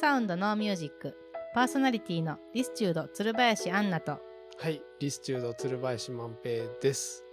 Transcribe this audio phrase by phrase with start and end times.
[0.00, 1.14] Sound No Music。
[1.54, 4.18] パーソナリティの listude 鶴林安奈と、
[4.56, 7.26] はい、 listude 鶴林万平です。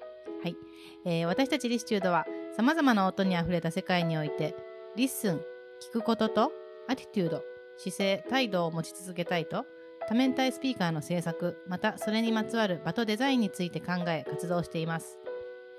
[1.05, 2.26] えー私たち listude は
[2.58, 4.54] さまざまな音にあふれた世界において
[4.98, 5.38] listen
[5.80, 6.52] 聞くことと
[6.89, 7.41] attitude
[7.77, 9.66] 姿勢態度を持ち続けたいと
[10.09, 15.18] 多面体スピーカーの制作またそれにまつわる場とデザインについて考え活動しています。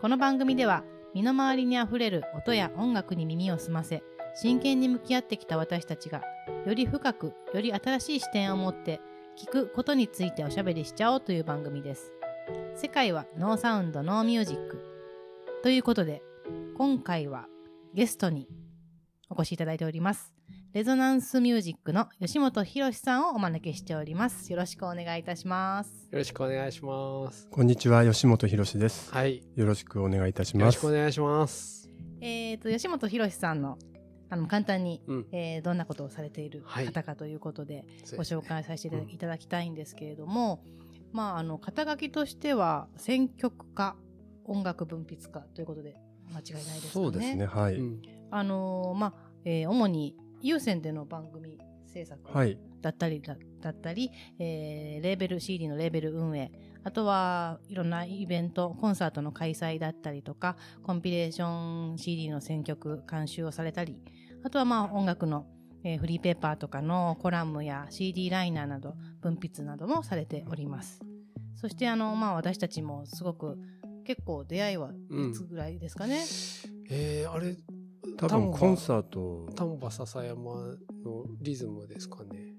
[0.00, 4.02] この番組では身の回りにあふれる音や音楽に耳を澄ませ
[4.34, 6.22] 真剣に向き合ってきた私たちが
[6.66, 9.00] より深くより新しい視点を持って
[9.38, 12.12] 聞くことについておしゃべりしちゃおうという番組です
[12.74, 14.82] 世界はノーサウンドノーミュージック
[15.62, 16.22] ということで
[16.76, 17.46] 今回は
[17.94, 18.48] ゲストに
[19.30, 20.34] お越しいただいております
[20.72, 27.48] レゾナンスミュージックの吉本博さんをお招きしておりますよろしくお願いいたしますよろしくお願いします。
[27.50, 29.12] こんにちは、吉本博です。
[29.12, 30.86] はい、よろしくお願いいたしよろします。
[30.86, 31.90] くお願いします。
[32.22, 33.78] えー、と吉本博さんの
[34.30, 37.84] あの簡単に、うん、えーどんなことをされているはい方かということで、
[38.16, 40.62] ご紹介させていただきたいんですけれども、
[41.12, 43.96] まああの肩書きとしては選曲家
[44.44, 45.96] 音楽文筆家ということで
[46.32, 46.90] 間違いないですかね。
[46.90, 47.74] そうですね、はい。
[47.76, 52.58] うんあのーまあ、えー主に有線での番組制作はい。
[52.80, 56.52] だったりだ,、だったり、えーレーベル CD のレーベル運営
[56.88, 63.98] あとはいろんなイベントコンサートの開催だったりとかコンピレーション CD の選曲監修をされたり
[64.42, 65.44] あとはまあ音楽の、
[65.84, 71.00] えーフリーペーパーとかのコラムや CD ライナーなど文筆などもされております。
[71.56, 73.58] そしてあの、まあ、私たちもすごく
[74.06, 76.24] 結構出会いはいつぐらいですかね、
[76.88, 77.54] えー、あれ、
[78.16, 80.54] 多分コンサート、丹波篠山
[81.04, 82.54] のリズムですかね。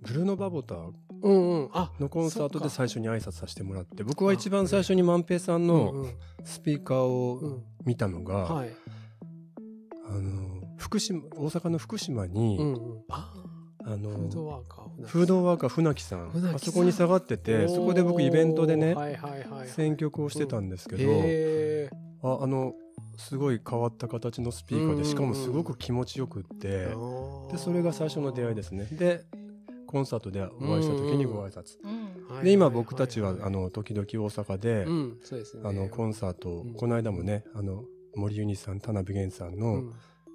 [0.00, 0.76] ブルーノ・バボタ
[1.22, 6.14] うんうん、あのコンサートで最初に挨拶させてもらって、僕は一番最初に万平さんうんのうん。
[6.44, 8.70] スピーカーうをん、見たのが、はい。
[10.08, 13.32] あの、福島、大阪の福島に、うんうん、あ
[13.84, 15.06] あの、フードワーカー。
[15.06, 19.68] フードワーカー船木さん、あそこに下がってて、そこで僕イベントでねはいはいはいはい。
[19.68, 21.90] 選曲をしてたんですけど、へ
[22.22, 22.74] ああの、
[23.16, 25.04] すごい変わった形のスピーカーで、うんうんうん。
[25.06, 27.52] しかもすごく気持ちよくって、ー。
[27.52, 28.84] で、それが最初の出会いですね。
[28.86, 29.24] で、
[29.90, 31.78] コンサートでお会いした時にご挨拶。
[31.82, 35.62] うんはいで、今僕たちは、あの、時々大阪で、うん、そうですね。
[35.68, 36.74] あの、コンサートをうん。
[36.74, 37.84] この間もね、あの、
[38.14, 39.92] 森ユニさん、田辺源さんうのん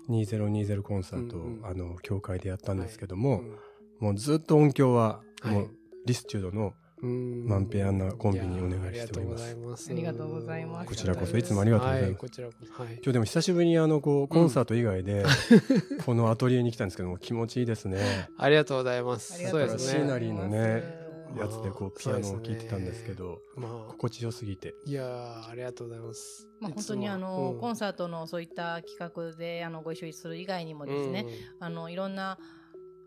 [0.09, 1.65] 2020コンサートを、うんうん。
[1.65, 3.55] あの、教会でやったんですけども、うん。
[3.99, 5.55] もうずっと音響は、はい。
[5.55, 5.69] もう、
[6.05, 6.73] リスチュードの
[7.05, 9.37] うん万平アンナコンビにお願いしておりま
[9.77, 10.87] すありがとうございます。
[10.87, 12.83] こちらこそいつもありがとうございますはこちらこそ。
[12.83, 12.93] はい。
[12.93, 15.23] 今日でも久しぶりにあの、こう、コンサート以外で、
[16.05, 18.29] このアトリエに来たんですけども、気持ちいいですね。
[18.37, 19.47] ありがとうございます。
[19.49, 20.01] そうですね。
[20.01, 21.05] シナリーのね
[21.37, 24.73] やつでこう、ピアノを聴いてたんですけど、まあ、心地よすぎて。
[24.85, 26.47] いやーありがとうございます。
[26.59, 31.25] まあ、本当にあの、うんコンサートのそういった企画であのご一緒する以外にもですね、
[31.59, 32.39] あのいろんな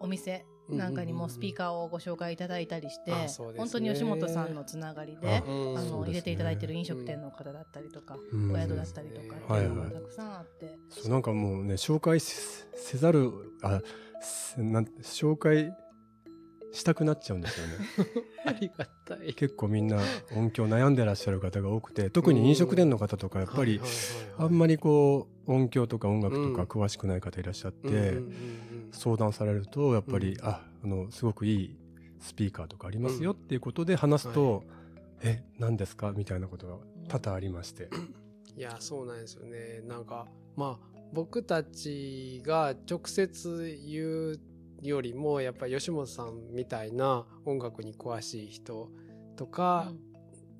[0.00, 3.12] お店なんかにもスピーカーをご紹介いただいたりして、
[3.56, 5.50] 本当に吉本さんのつながりであ
[5.82, 13.80] の入れていただいてる飲食店の方だったりとか、うんお宿だったりとかってはいいうはいのがたくさんあって、そうなんかもうね、紹介せせざる、あ、
[14.20, 15.72] せなん紹介
[16.72, 17.72] したくなっちゃうんですよね。
[18.44, 19.34] ありがたい。
[19.34, 19.98] 結構みんな
[20.36, 23.80] 音響悩んでらっしゃる方が多くて、特に飲食店の方とかやっぱり、
[24.36, 28.18] あんまりこう、音響とか音楽とか詳しくない方いらっしゃって、
[28.92, 30.46] 相談されると、やっぱり、うん。
[30.46, 31.76] あ、あの、すごくいい
[32.20, 34.64] スピーカーとかありますよっていうことで話すと、
[35.22, 36.76] え、何ですかみたいなことが
[37.08, 37.88] 多々ありまして。
[38.56, 39.82] いや、そうなんですよね。
[39.86, 40.26] なんか、
[40.56, 44.40] まあ、僕たちが直接言う
[44.82, 48.90] よりも、やっぱり吉本さんみたいな音楽に詳しい人
[49.36, 49.92] とか、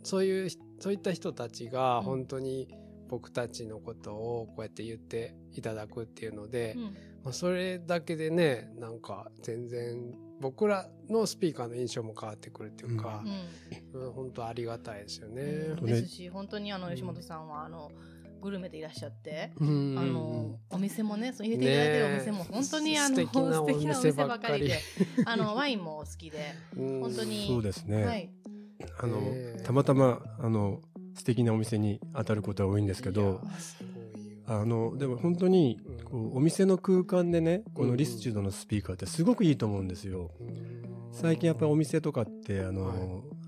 [0.02, 2.04] そういう、そういった人たちがうん。
[2.04, 2.68] 本当に
[3.08, 6.96] 僕たちのことをこうやって言っていただくっていうので、うん
[7.28, 13.22] まあ、それだけでね、なんか全然僕らのスピーカーの印象も変わってくるっていうか
[13.92, 14.02] う、ん。
[14.02, 15.42] うん本当ありがたいですよね。
[15.42, 15.84] うん。
[15.84, 17.90] ねですし本当にあの吉本さんはあの
[18.40, 19.98] グルメでいらっしゃって、うん。
[19.98, 24.80] あのお店もねそう入れていただいてるお店も本当に、ねえあの素敵なお店素敵なお店ばかりで
[25.26, 27.00] ばあの ワインもお好きで、うん。
[27.00, 28.04] 本当にそうですね。
[28.06, 28.30] はい、
[29.00, 29.20] あの、
[29.64, 30.80] たまたま、あの、
[31.14, 33.40] 素敵なお店に当たることは多いんですけいど、
[34.48, 40.30] あの、でも本当に、こう、お店の空間でね、このリスチュードのスピーカーってすごくいいと思うんですよ。
[41.12, 42.98] 最近やっぱりお店とかって、あの、はい。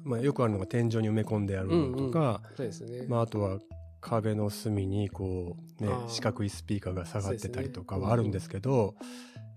[0.02, 3.06] まあよくあるのが天井に埋め込んであるのとか、そうですね。
[3.08, 3.58] まああとは
[4.00, 8.94] 壁の隅にこう、ね四角いスピーカーが下がってたりとかはあるんですけど、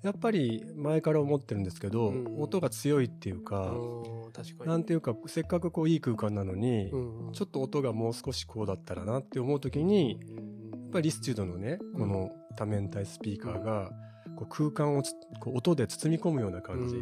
[0.03, 2.41] やっぱり前から思ってるんですけど、うん。
[2.41, 4.69] 音が強いっていうか、うかに。
[4.69, 10.62] なんていうか、せっかくこういい空間なのに、うんちょっと音がもう少しこうだったらなって思うときに、やっ
[10.93, 13.91] ぱりリスチュードのね、この多面体スピーカーが、
[14.37, 16.95] ここう空間をつこう音で包み込むような感じ、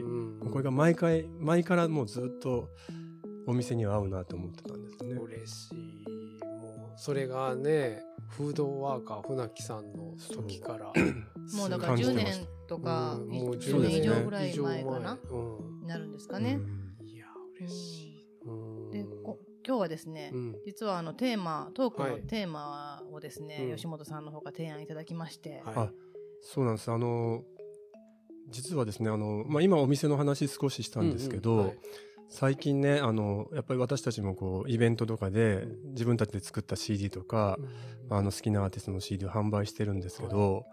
[0.49, 2.69] これが毎回前からもうずっと
[3.47, 5.15] お店には合うなと思ってたんですね。
[5.15, 6.45] 嬉しい。
[6.45, 10.93] もうそれがねフードワーカー船木さんの時から
[11.55, 13.29] もうだから10感じてました年とか、うん。
[13.29, 13.97] もう10年。
[13.97, 15.81] 以上ぐらい前かな、うん。
[15.81, 16.59] になるんですかね。
[16.99, 17.07] うん。
[17.07, 17.25] いや
[17.59, 18.10] 嬉しい、
[19.65, 20.55] 今日はですね、うん。
[20.65, 22.11] 実はあのテーマトークはい。
[22.11, 23.75] のテーマをですね、うん。
[23.75, 25.73] 吉本さんの方から提案いただきまして、はい。
[25.75, 25.91] あ
[26.41, 26.91] そうなんです。
[26.91, 27.43] あの
[28.49, 31.67] 実はですねあの、まあ、今お店の話少ししたんですけど、うんうん。
[31.67, 31.77] はい。
[32.29, 37.57] 最近ねあのやっぱり私たちもこうイベントとかでう自分たちで作った CD とか、
[38.09, 40.63] あの好きなアーティストの CD を販売してるんですけど、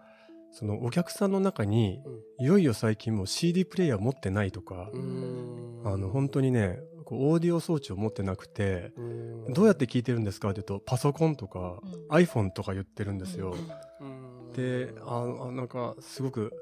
[0.51, 2.01] そのお客さんの中に
[2.39, 5.81] いよいよ最近もう CD プレイヤー持ってないとか、うん。
[5.85, 6.79] あの本当にね
[7.09, 9.53] こうオーディオ装置を持ってなくて、うん。
[9.53, 10.51] どうやって聞いてるんですか？
[10.51, 12.15] って言うとパソコンとか、うん。
[12.15, 13.55] iPhone とか言ってるんですよ。
[13.99, 14.53] うん。
[14.53, 16.53] でああなんかすごく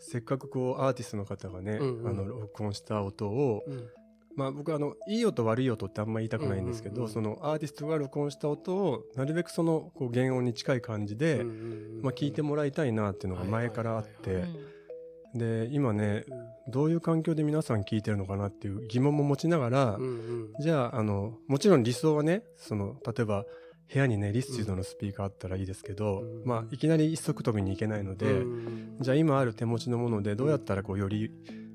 [0.00, 2.08] せっかくこうアーティストの方がね、うんうん。
[2.08, 3.86] あの録音した音を、うん。
[4.34, 7.12] まあ、僕あのいい音悪い音ってあんま言いたくないんですけど、うんうんうん。
[7.12, 14.73] そのアーティストが録音した音をなるべくそのこう原音に近い感じで、うんまあ、聞いてもらいたいなっていうのが前からあっはいて、はい
[15.34, 16.24] で今ね
[16.68, 20.52] どういう環境で皆さん聞いてるのかなっていう疑問も持ちながら、うんうん。
[20.60, 23.44] じゃああのもちろん理想はねその例えば
[23.92, 26.44] 部屋にねリスチュードのスピーカーあったらいいですけど、うん。
[26.44, 31.30] まあ、いきなり一足飛びにいけないので、うんじゃあ今ある手持ちのものでどうやったらこうより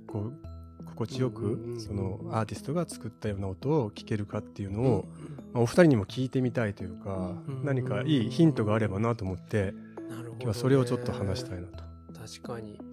[0.08, 5.06] こう心地よくそのアーティストが作ったような音を聞けるかっていうのを、
[5.54, 9.74] まあお二人にも聞いてみたいというか、うん何かいいヒントがあればなと思ってね。
[10.10, 11.84] 今日はそれをちょっと話したいなと。
[12.18, 12.78] 確かに。
[12.78, 12.89] まあ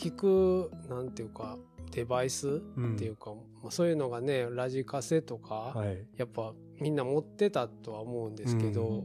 [0.00, 1.58] 聞くなんていうか
[1.90, 2.94] デバイスうん。
[2.94, 6.06] っていうか、まあ、そういうのがねラジカセとか、はい。
[6.16, 9.04] やっぱみんな持ってたとは思うんですけど、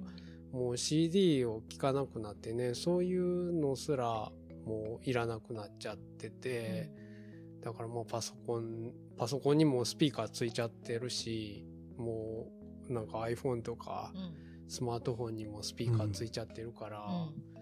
[0.53, 4.31] もう CD を聴かなくなってねそういうのすら
[4.65, 6.89] もういらなくなっちゃってて、
[7.61, 11.65] だからもうパソコンパソコンにもスピーカーついちゃってるし
[11.97, 12.47] も
[12.89, 14.45] うなんか iPhone とかうん。
[14.67, 17.53] スマートフォンにもスピーカーついちゃってるから、うん。
[17.53, 17.54] ね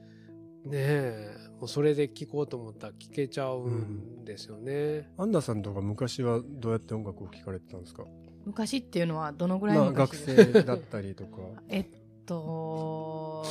[0.71, 1.35] え。
[1.59, 5.09] もうそれで聴こうと思ったら聴けちゃうんですよね。
[5.17, 8.03] アンダーさんとか昔はどうやって音楽を聴かれてたんですか？
[8.45, 11.37] 昔っていうのはどのぐらいまあ学生だったりとか。
[11.69, 11.85] えっ
[12.25, 13.43] と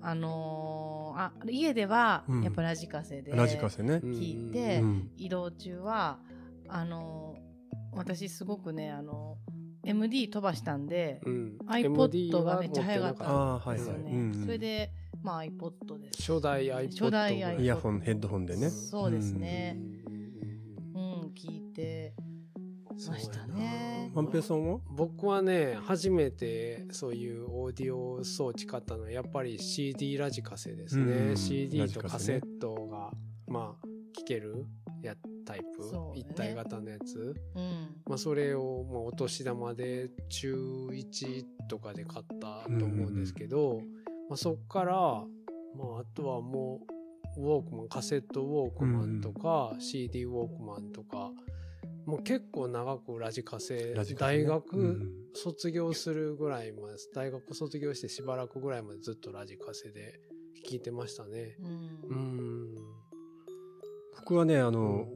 [0.00, 2.42] あのーあ家ではうん。
[2.42, 3.96] やっぱラジカセでラジカセね。
[3.96, 5.10] 聞いてうん。
[5.16, 6.18] 移動中は
[6.68, 7.42] あのー
[7.94, 9.36] 私すごくねあの
[9.84, 11.58] MD 飛ばしたんで、うん。
[11.66, 13.84] iPod がめっちゃ早かったああーはいはい。
[13.84, 14.42] ですよね、うんうん。
[14.44, 14.90] それで
[15.22, 16.32] まあ iPod です。
[16.32, 18.70] 初代 iPod 初代 iPod イヤホンヘッドホンでね。
[18.70, 19.78] そうですうねん。
[20.94, 22.14] うん聞いて。
[23.08, 24.10] ましたね。
[24.14, 24.78] 万平さんは？
[24.90, 31.36] 僕はね初めてそういうオーディオ装置買ったのはやっぱり CD ラジカセですね、うん。
[31.36, 33.10] CD とカセットが
[33.48, 34.66] まあ聴ける
[35.02, 36.12] やタイプ、ね。
[36.14, 37.96] 一体型のやつ、うん。
[38.06, 40.54] まあ、それを、まあ、お年玉で中
[40.92, 43.80] 1とかで買ったと思うんですけど、
[44.28, 46.80] まあ、そっから、まあ、あとはも
[47.36, 51.30] うウォークマンカセットウォークマンとか、CD ウォークマンとか
[52.06, 54.44] もう結構長くラジカセラジカセね。
[54.44, 60.20] 大学、うん卒業するぐらいまで大学卒業してしばらくぐらいまでずっとラジカセで
[60.68, 61.56] 聞いてましたね。
[61.58, 62.10] うん。
[62.10, 62.74] うん。
[64.18, 65.06] 僕はねあの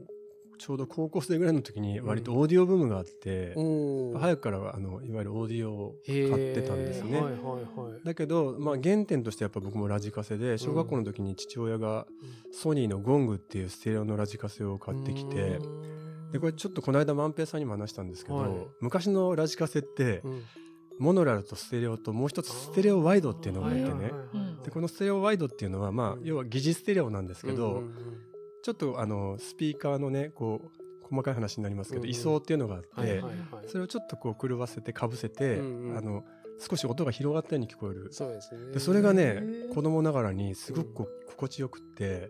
[0.57, 4.19] ちょうど高校生ぐらいの時に割とオーディオブームがあって、おー。
[4.19, 7.21] 早くからあのいわゆるオーディオを買ってたんですね。
[7.21, 8.05] はいはいはい。
[8.05, 12.07] だけど、まあ、原点としてやっぱ僕もラジカセで小学校の時に父親が
[12.51, 15.59] ソニーのゴングっていうステレオのラジカセを買ってきて
[16.31, 18.51] でこれちょっとこの間万平さんにも話したんですけど、はい。
[18.81, 20.43] 昔のラジカセってうん。
[20.99, 24.11] モノラルとステレオともう一つステレオワイドっていうのがあってね。
[24.63, 26.23] でこのステレオワイドっていうのはまあうん。
[26.23, 27.93] 要は疑似ステレオなんですけど、うんうん
[28.67, 32.11] ちょっとあのスピーカーのねこう細かい話になりますけど、うんうん。
[32.11, 33.33] 位相っていうのがあって、はいはいはい。
[33.65, 35.97] それをちょっとこう狂わせてかぶせて、うんうん。
[35.97, 36.25] あの
[36.59, 38.09] 少し音が広がったように聞こえる。
[38.11, 38.73] そうですね。
[38.73, 39.41] でそれがね
[39.73, 42.29] 子供ながらにすごくこう心地よくって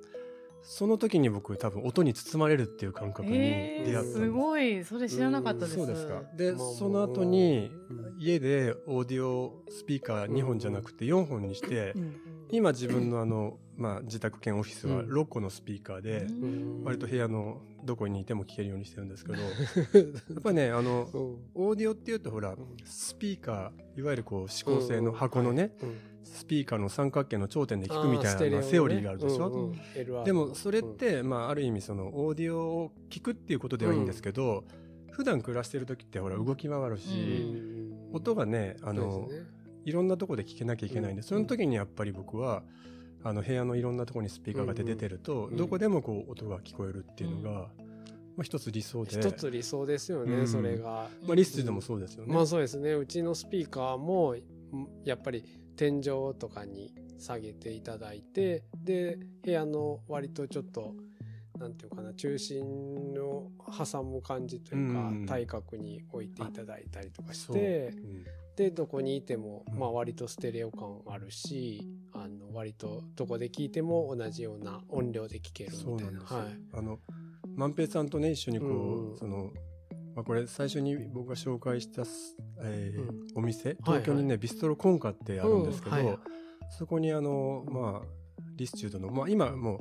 [0.62, 4.86] その時に僕多分音に包まれるっていう感覚にえー、出会ったんです、すごい。
[4.86, 6.22] それ知らなかったです、そうですか。
[6.36, 8.16] でまあその後にうん。
[8.20, 11.96] 家でオーディオスピーカー2本じゃなくて4本にして
[12.52, 15.12] 今自分のあの、まあ、自宅兼オフィスはうん。
[15.12, 16.84] 6個のスピーカーでうん。
[16.84, 19.48] 割と部屋のどこにいても聞けるようにしてるんですけどや
[20.40, 21.38] っぱりねあのうん。
[21.54, 26.00] オーディオっていうとほらんスピーカーいわゆるこう指向性の箱のねうん。
[26.24, 29.74] スピーカーの三角形の頂点で聞くみたいなセオリーがあるでしょ、
[30.26, 34.66] でもそれって、まあ、ある意味そのオーディオを聞くっていうことではいいんですけど、
[35.10, 38.16] 普段暮らしてる時ってほら動き回るし、うん。
[38.16, 39.30] 音がねあの、
[39.86, 41.24] いろんなとこで聞けなきゃいけないんで、うん。
[41.24, 42.62] その時にやっぱり僕は
[43.24, 47.68] あの部屋のいろんなところにスピーカーが出てると、うんどこでもこう音が聞こえるっていうのが、ま
[48.40, 49.20] あ、一つ理想で。
[49.20, 50.48] 一つ理想ですよね、うん。
[50.48, 51.10] それが。
[51.26, 52.34] まあ、リストでもそうですよね。
[52.34, 52.94] まあそうですね。
[52.94, 54.42] うちのスピーカーもん
[55.04, 55.44] やっぱり
[55.76, 56.04] 天井
[56.38, 60.96] とかに下げていただいてで部屋の割とちょっと
[61.58, 62.64] なんていうかな中心
[63.20, 68.26] を挟む感じというか、うん対角に置いていただいたりとかしてうん
[68.58, 69.80] でどこにいても、うん。
[69.80, 76.12] まあ、割とステレオ感あるしあの割とどこで聞いても同じような音量で聞けるそうみたな。
[76.12, 76.40] ないんですよ。
[76.40, 76.48] はい。
[76.74, 77.00] あの
[77.56, 79.52] 万平さんとね一緒にこう、うんその
[80.16, 83.28] まあ、これ最初に僕が紹介したす、えーうん。
[83.36, 86.06] お店はい東京にね、ビストロコンカってあるんですけど、うん。
[86.06, 86.18] はい
[86.70, 88.08] そこにあのまあ
[88.58, 89.80] リスチュードのまあ今もう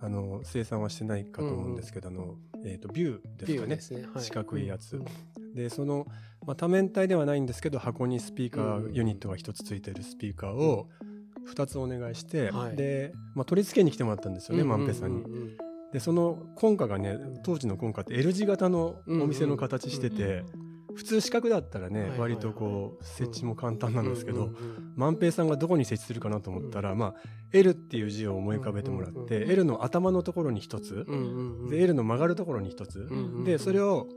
[0.00, 4.02] あの生産はしてないかと思うんですけど、あのえっ、とビューですかね。
[4.02, 4.08] ね。
[4.14, 4.24] はい。
[4.24, 4.96] 四角いやつ。
[4.96, 5.54] うん。
[5.54, 6.06] でその、
[6.46, 8.84] まあ、多面体ではないんですけど箱にスピーカうん。
[8.86, 10.88] ーユニットが一つついてるスピーカーを
[11.54, 12.76] 2つお願いして、はい。
[12.76, 15.22] で、まあ、取り付けに来てもらったんですよね、万平さんに。
[15.22, 15.56] うううん。
[15.92, 20.42] でそのコンカがね当時のコンカって L 字型のお店の形してうんて
[20.94, 24.50] 普通四角だったらね割とこう設置も簡単なんですけど
[24.96, 27.14] 万平さんがどこに設置するかなと思ったらまあ
[27.52, 31.06] L っていう字を思い浮かべてもらって L の頭のところに一つ
[31.68, 33.08] で L の曲がるところに一つ
[33.44, 34.08] でそれを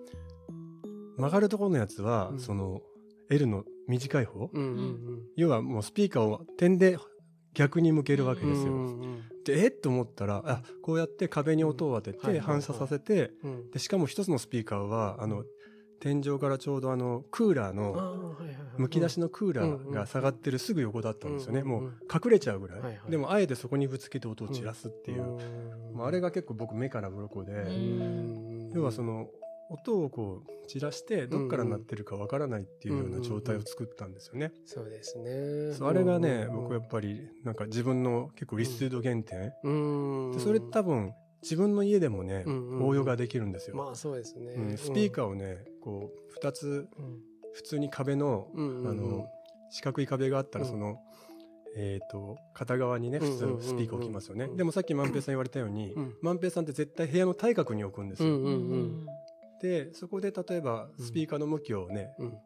[1.17, 2.39] 曲がるところのやつはうん。
[2.39, 2.81] その
[3.29, 4.49] L の短い方
[5.35, 6.97] 要はもうスピーカーを点で
[7.53, 9.57] 逆に向けるわけうんですよ。
[9.57, 9.67] でえ？
[9.67, 13.71] っと思ったらあこうやって壁に音を当てて反射させてうん。
[13.71, 15.43] でしかも一つのスピーカーはあの
[15.99, 18.35] 天井からちょうどあのクーラーの
[18.77, 21.61] むき出しのクーラーが下がってるすぐ横だったんですよね。
[21.61, 25.97] うんもう隠れちゃうぐらい、でもあえてそこにぶつけて音を散らすっていう、うん。
[25.97, 29.27] まあ、あれが結構僕目から鱗で、うん要はその
[29.69, 34.51] 音をこう散らしてどっから鳴ってるかわからないっていうような状態を作ったんですよね。
[34.65, 35.85] そうですね。
[35.85, 40.31] あれがね、うん僕やっぱりなんか自分の結構リストゥード原点、うん。
[40.33, 43.75] でそれ多分自分の家でもね、うんうん応用ができるんですよ。
[43.75, 44.53] まあそうですね。
[44.53, 47.21] うんスピーカーをねこう2つうん
[47.53, 48.87] 普通に壁の,、うんうんうん。
[48.87, 49.27] あの
[49.71, 50.71] 四角い壁があったらうん。
[50.71, 50.99] その、
[51.75, 53.59] えー、と片側にね普うんうんうんうん。
[53.59, 54.57] 通スピーカー置きますよね、うん。
[54.57, 56.15] でもさっき万平さん言われたように、うん。
[56.21, 59.05] 万平さんって絶対部屋の対角に置くんですよ、うんうんうん。
[59.61, 62.37] でそこで例えばスピーカーの向きをね、うん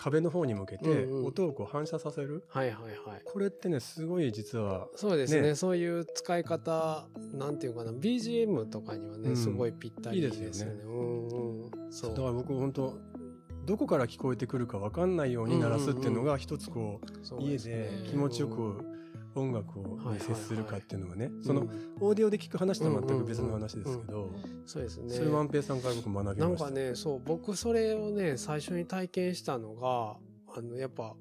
[0.00, 1.26] 壁の方に向けてうんうん。
[1.26, 3.22] 音をこう反射させる、はいはいはい。
[3.24, 9.36] これってねすごい実はそうですねねそういう使い方なんていうかな BGM とかにはね、うん。
[9.36, 10.72] すごいぴったりいいでですすよね。
[10.72, 11.70] よねうんうん。
[11.90, 12.10] そう。
[12.12, 12.98] だから僕本当
[13.66, 18.04] どこから聞こえてくるか分かんないように鳴らすっていうのが一つこうそう家ですね。
[18.08, 18.99] 気持ちよく
[19.34, 21.68] 音楽を接するかっていうのはねうんそのうん。
[22.00, 24.30] オーディオで聞く話とは全く別の話ですけど
[24.66, 25.14] そうですね。
[25.14, 26.64] それ万平さんから僕学びなんました。
[26.66, 30.16] かねそう僕それをね最初に体験したのが
[30.56, 31.14] あのやっぱ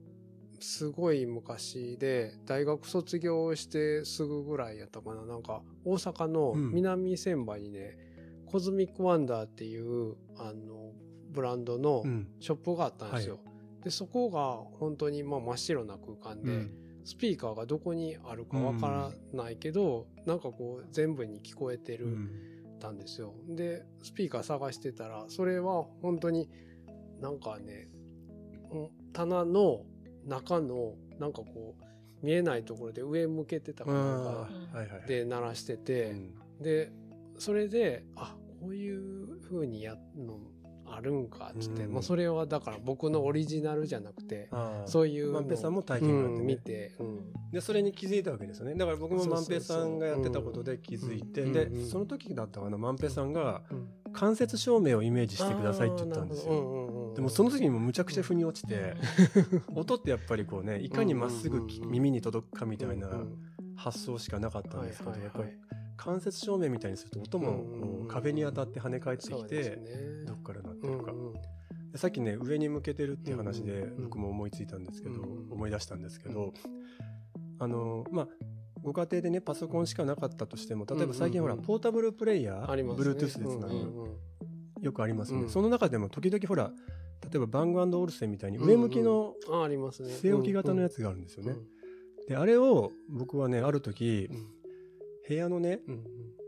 [0.59, 5.25] すごい昔で大学卒業してすぐぐらいやったかな。
[5.25, 6.71] なんか大阪のうん。
[6.71, 7.97] 南船場にね、
[8.45, 10.91] コズミックワンダーっていうあの
[11.31, 12.27] ブランドのうん。
[12.39, 13.39] ショップがあったんですよ。
[13.83, 16.71] でそこが本当にまあ真っ白な空間で、うん
[17.09, 22.05] スピーカーがどこにあるかわからないけど、なんかこう全部に聞こえてる。
[22.05, 22.29] うん
[22.79, 23.33] たんですよ。
[23.49, 26.49] で、スピーカー探してたら、それは本当に
[27.19, 27.89] なんかね、
[28.71, 29.81] うん棚の
[30.25, 34.47] 中のなんかこう見えないところで上向けてたかな
[35.07, 36.93] で鳴らしてて、うんで、
[37.37, 40.39] それで、あ、こういう風にやるの
[40.91, 41.93] あるんかっつって、うん。
[41.93, 44.49] まあそれはだから僕のオリジナルじゃなくて、
[44.85, 47.51] そういうの万平さんも体験があって見て、うん。
[47.51, 48.75] でそれに気づいたわけですよね。
[48.75, 51.53] だから僕も万平さんがやってたことで気づいてうん。
[51.53, 53.87] でうんその時だったかな万平さんがうん。
[54.11, 56.53] 間接照明をイメージしてくださいって言ったんですよ。
[56.53, 58.95] うんでもその時にもむちゃくちゃ腑に落ちて
[59.75, 63.09] 音ってやっぱりこうねいかにまっすぐ耳に届くかみたいな
[63.75, 65.49] 発想しかなかったんですけどやっぱり
[65.97, 70.25] 間接照明みたいにすると音も壁に当たって跳ね返ってきてね。
[70.27, 71.11] どっから鳴ってるか。
[71.11, 71.33] うんうん
[71.91, 76.53] でさっきね上に向けてるっていう話で僕も思いついたんですけど思い出したんですけど
[77.57, 78.27] あのまあ
[78.81, 82.83] ご家庭でねパソコンしかなかったとしても例えば最近ほらポータブルプレイヤーね。
[82.83, 84.19] Bluetooth でつなぐ
[84.81, 85.43] よくありますよね。
[85.45, 85.49] うん。
[85.49, 86.71] その中でも時々ほら
[87.23, 91.55] 例えばバングオルセンみたいに上向きの据え置き型のやつつがあるんですよね。
[92.27, 94.29] であれを僕はねある時
[95.27, 95.81] 部屋のね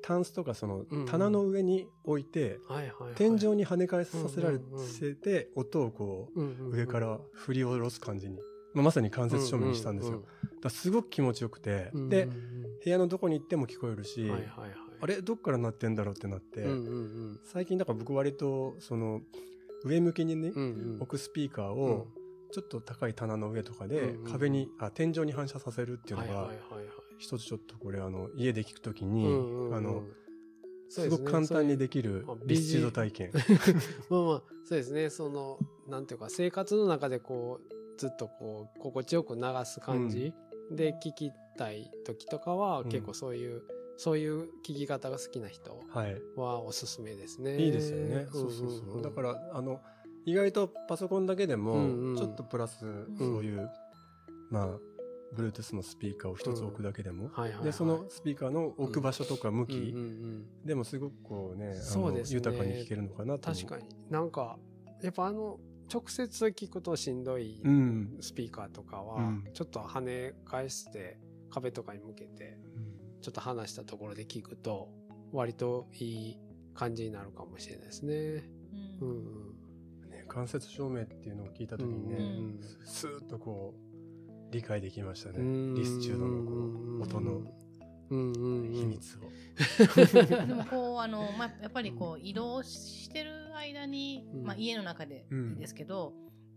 [0.01, 2.60] タンスとかそのうん棚の上に置いて
[3.15, 8.38] 天井に跳ね返させられてて音をこう上から振り下ろす感じに、
[8.74, 10.24] まあ、まさに間接照明にしたんですよ、
[10.62, 12.27] だすごく気持ちよくて、で
[12.84, 14.31] 部屋のどこに行っても聞こえるし、
[15.01, 16.65] あれどっから鳴ってんだろうってなって、
[17.43, 19.22] 最近だから僕割とその
[19.84, 20.50] 上向きにね、
[21.00, 21.81] 置くスピーカーうん。
[21.81, 22.08] を
[22.51, 26.51] ちょっと高い棚の上とかで壁に、あ天井に反射させるっていうのが
[27.22, 30.04] 一つちょっとこれあの家で聞くときに、うんうんうんあの
[30.90, 33.32] すごく簡単にできるリスチュード体験。
[34.12, 40.34] まあまあそうですねそのなんていうか生活の中でこうずっとこう心地よく流す感じ
[40.70, 43.63] で聞きたい時とかは、うん結構そういう
[43.96, 46.22] そういう聞き方が好きな人はい。
[46.36, 47.58] はおすすめですね。
[47.63, 48.28] いいですよね。
[48.32, 49.01] そうそうそう。
[49.04, 49.80] だからら、あの、
[50.25, 53.70] 意外とパソコンだけでもうんうん、ちょっとプラス、そういう、
[54.50, 54.80] まあ、
[55.35, 57.63] Bluetooth のスピーカーを一つ置くだけでも、はいはいはい。
[57.65, 59.79] で、そのスピーカーの置く場所とか向き、うん。
[59.79, 62.35] うんうんでもすごくこうね、そうですね。
[62.35, 63.51] 豊かに聞けるのかなと。
[63.51, 63.83] 確かに。
[64.09, 64.57] なんか
[65.01, 65.59] やっぱあの
[65.91, 68.17] 直接聞くとしんどいうん。
[68.21, 69.43] スピーカーとかは、うん。
[69.53, 71.19] ちょっと跳ね返して
[71.50, 72.57] 壁とかに向けて
[73.21, 74.89] ちょっと離したところで聞くと
[75.31, 76.39] 割といい
[76.73, 78.13] 感じになるかもしれないですね。
[79.01, 80.09] ううんん。
[80.09, 82.59] ね間接照明っていうのを聞いたときにね、うん。
[82.85, 83.90] スーッとこう、
[84.51, 85.39] 理解できましたね。
[85.39, 85.75] うん。
[85.75, 87.31] リスチュードのこの音の
[88.10, 88.74] うんうんうん。
[88.74, 89.22] 秘密を。
[90.48, 94.43] でもこうあの、まあ、やっぱりこう移動してる間に、うん。
[94.43, 96.13] まあ、家の中でうんですけど、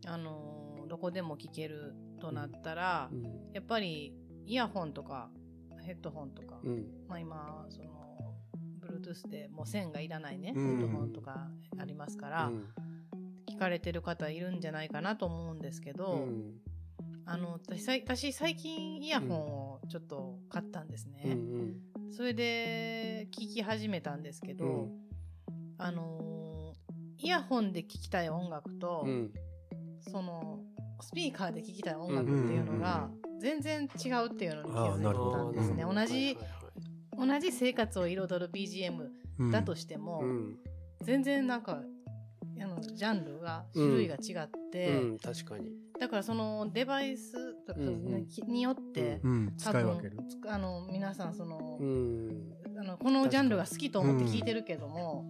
[0.07, 3.23] あのどこでも聞けるとなったら、うん。
[3.53, 4.13] やっぱり
[4.45, 5.31] イヤホンとか
[5.83, 7.07] ヘッドホンとか、うん。
[7.09, 8.35] まあ、今その
[8.81, 10.67] Bluetooth でもう線がいらないね、うん。
[10.67, 11.49] ヘッドホンとか
[11.79, 12.69] ありますから、うん。
[13.47, 16.61] 聞かれてる方いるんじゃないかなと思うんですけど、うん
[17.27, 21.23] あの私私最近イヤホンをちょっと買ったんですね。
[21.25, 24.91] うんそれで聞き始めたんですけど、うん。
[25.79, 26.35] あのー
[27.19, 29.33] イヤホンで聞きたい音楽と、うん。
[30.01, 30.61] その
[31.01, 33.09] スピーカーで聞きたい音楽っていうのが
[33.41, 35.85] 全然違うっていうのに気づいたんですね。
[35.85, 35.95] うん。
[35.95, 36.39] 同じ、
[37.17, 39.51] 同じ生活を彩る BGM うん。
[39.51, 40.59] だとしても、うん。
[41.03, 41.81] 全然なんか
[42.61, 45.19] あのジャンルが種類が違って、うん。
[45.19, 45.84] 確かに。
[46.01, 47.87] だからそのデバイスとかうん。
[47.87, 50.17] うんきによって、うん、多分使い分ける。
[50.29, 52.53] つあの皆さんその、うん。
[52.79, 55.25] あのこのジャンルが好きと思って聞いてるけども、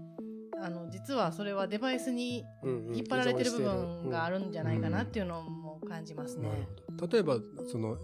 [0.62, 2.96] あの実はそれはデバイスにうんうん。
[2.96, 6.68] 引っ張られてる部分があるんじゃないかなっていうのも感じますね。
[7.10, 7.36] 例えば、
[7.70, 7.98] その、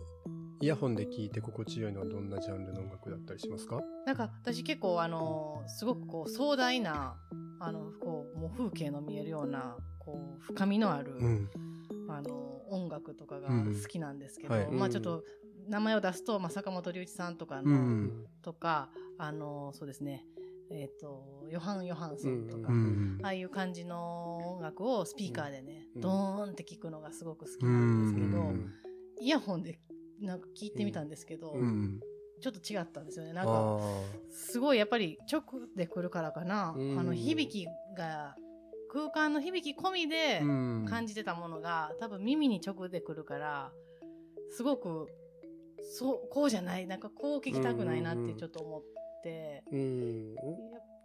[0.62, 3.80] イヤホンで聞いて心地よいのはどんなジャンルの音楽だったりしますか？
[4.04, 7.16] なんか私結構あのすごくこう壮大な
[7.60, 11.50] あのこうもう風景の見えるようなこう深みのある、うん。
[12.16, 15.24] あの音楽とかがうん好きなんですけど、はいまあちょっと
[15.68, 18.26] 名前を出すと、まあ、坂本龍一さんとかうの、ん。
[18.42, 20.24] とかあのそうですね
[20.72, 23.18] えっ、とヨハン・ヨハンソンとか、うん。
[23.22, 28.72] ああいう感じの音楽をスピーカーでね、うんドーンって聞くのがすごく好きうなんですけど、ん。
[29.20, 29.80] イヤホンで
[30.20, 32.00] なんか聞いてみたんですけど、うん。
[32.40, 33.32] ちょっと違ったんですよね。
[33.32, 34.02] なあんかあ。
[34.30, 35.42] すごいやっぱり直
[35.76, 38.34] で来るからかな、うんあの響きが
[38.92, 43.72] 空間の響き込みでうん感じてたものが、多分耳に直で来るから
[44.50, 45.06] すごく
[45.96, 48.82] そうこうじゃないなんかこう聞きたくないなってちょっと思っ
[49.22, 50.40] て、うんや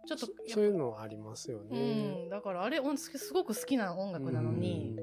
[0.06, 2.22] ちょっとそういうのはありますよね。
[2.24, 4.96] うん、だからあれすごく好きな音楽なのに、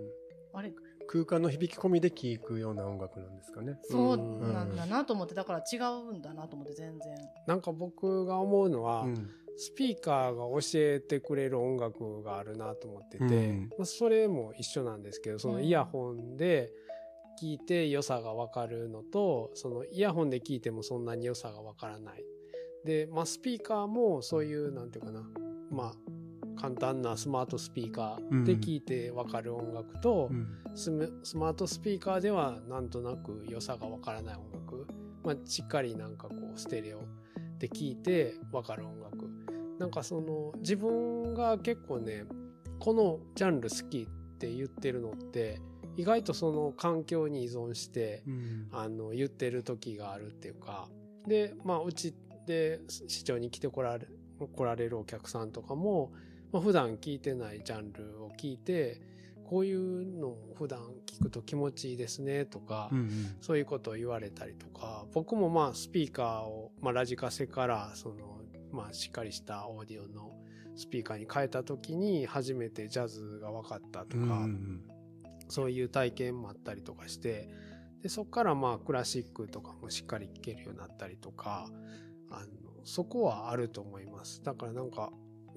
[0.54, 0.74] あれ
[1.08, 3.78] 空間の響き込みで聴くような音楽なんですかね。
[3.84, 7.16] そうなんだなと思ってだから違うんだなと思って全然。
[7.48, 9.30] なんか僕が思うのは、うん。
[9.58, 13.70] スピーカーが教えてくれる音楽があるなと思ってて、うん。
[13.78, 16.72] まあ、それも一緒なんですけどそのイヤホンで
[17.42, 22.24] 聞いて良さが分かるのとそのイヤホンで聞いてもそんなに良さが分からない。
[22.86, 25.24] で、まあ、スピーカーもそういうなんていうかな。
[25.72, 25.94] まあ
[26.56, 30.48] 簡単なスマートスピーカーで聞いて分かる音楽と、うん。
[30.76, 30.90] ス
[31.36, 34.88] マートスピーカーではなんとなく良さがわからない音楽、
[35.24, 37.02] まあ、しっかりなんかこうステレオ
[37.60, 39.23] で聴いてわかる音楽
[39.84, 42.24] なんかその自分が結構ね
[42.80, 45.60] このジャンル好きって言ってるのって
[45.98, 48.68] 意外とその環境に依存してうん。
[48.72, 50.88] あの言ってる時があるっていうか。
[51.28, 52.14] でまあうち
[52.48, 54.08] で市長に来てこられ
[54.56, 56.14] 来られるお客さんとかも、
[56.54, 59.02] まあ、普段聞いてないジャンルを聞いて
[59.44, 63.10] こういうのを普段聞くと気持ちいいですねとか、うん
[63.42, 65.06] そういうことを言われたりとか。
[65.14, 68.43] 僕もまあスピーカーを、まあ、ラジカセからその、
[68.74, 70.32] まあ、しっかりしたオーディオの
[70.76, 74.82] スピーカーに変えた時に初めてジャズが分かったとうんか、うん。
[75.48, 77.50] そういう体験もあったりとかして
[78.02, 81.68] でそこからまあクラシックとかもしっかり聴けるようになったりとか
[82.32, 82.48] あの
[82.84, 84.44] そこはあると思います。
[84.44, 85.12] だからなんか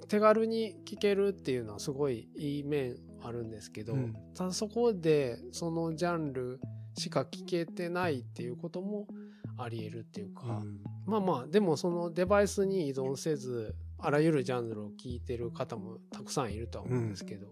[0.09, 4.15] 手軽に聴けるっていうのはすごいいい面あるんですけど、うん。
[4.35, 6.61] ただそこでそのジャンル
[6.99, 9.09] しか聴けてないっていうことも
[9.59, 10.81] あり得るっていうか、うん。
[11.07, 17.49] まあまあでもそのデバイスに依存せずあらゆるジャンルを聴いてる方もたくさんいるとは思うんですけど、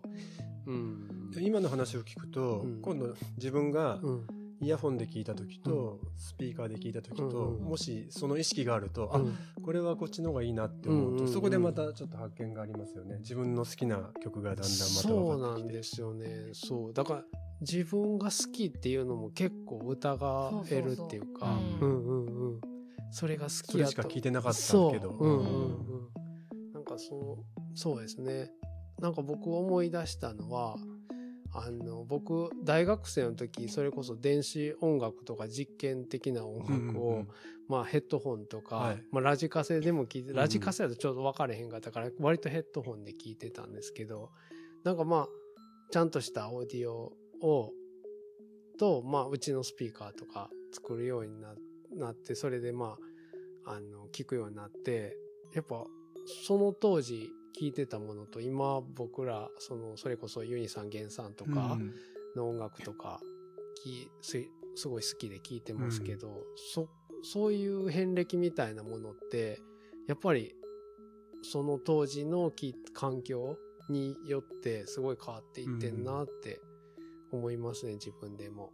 [0.67, 1.31] うん。
[1.31, 2.83] で今の話を聞くと、うん。
[2.83, 4.27] 今度自分がうん。
[4.61, 9.37] イヤホンで聞いた時と、スピーカーで聞いた時と、もしその意識があると、あうん。
[9.63, 13.19] これはこっちの方がいいなって思うと、そこでまたちょっと発見がありますよね。
[13.19, 15.71] 自分の好きな曲がだんだんまたそうな分かってきて。
[15.71, 16.29] んですよね。
[16.53, 16.93] そう。
[16.95, 17.25] だから
[17.71, 21.47] 自分が好きっていうのも結構疑えるっていうか。
[21.47, 22.61] そうそうそううんうんうん。
[23.11, 23.69] それが好きやと。
[23.69, 25.27] それしか聞いてなかったけどそう。
[25.27, 26.73] うんうんうん。
[26.73, 28.51] なんかそうそうですね。
[29.01, 30.77] なんか僕思い出したのは
[31.53, 37.29] あの僕大学生の時それこそ電子音楽とか実験的な音楽を、うんうん
[37.67, 39.03] まあヘッドホンとか、はい。
[39.11, 44.31] まあ、ラジカセでも聞いてんラジカセだとちょっと分かれへんかったから割とヘッドホンで聞いてたんですけど
[44.85, 45.29] なんかまあ
[45.91, 47.73] ちゃんとしたオーディオを
[48.79, 51.55] と、まあ、うちのスピーカーとか作るようにな
[51.97, 52.97] なってそれでま
[53.67, 55.17] ああの聞くようになって
[55.55, 55.85] やっぱ
[56.47, 61.95] その当時聞いてたものと今僕らそのそれこそユニさんゲンさんとかうん。
[62.37, 63.21] の音楽とか
[63.83, 64.45] きす
[64.77, 66.43] すごい好きで聞いてますけど、
[66.73, 66.89] そ
[67.23, 69.61] そういう遍歴みたいなものって
[70.09, 70.55] やっぱり
[71.43, 73.57] その当時のき環境
[73.89, 76.61] によってすごい変わっていってんなって
[77.35, 78.73] 思いますね、自分でも。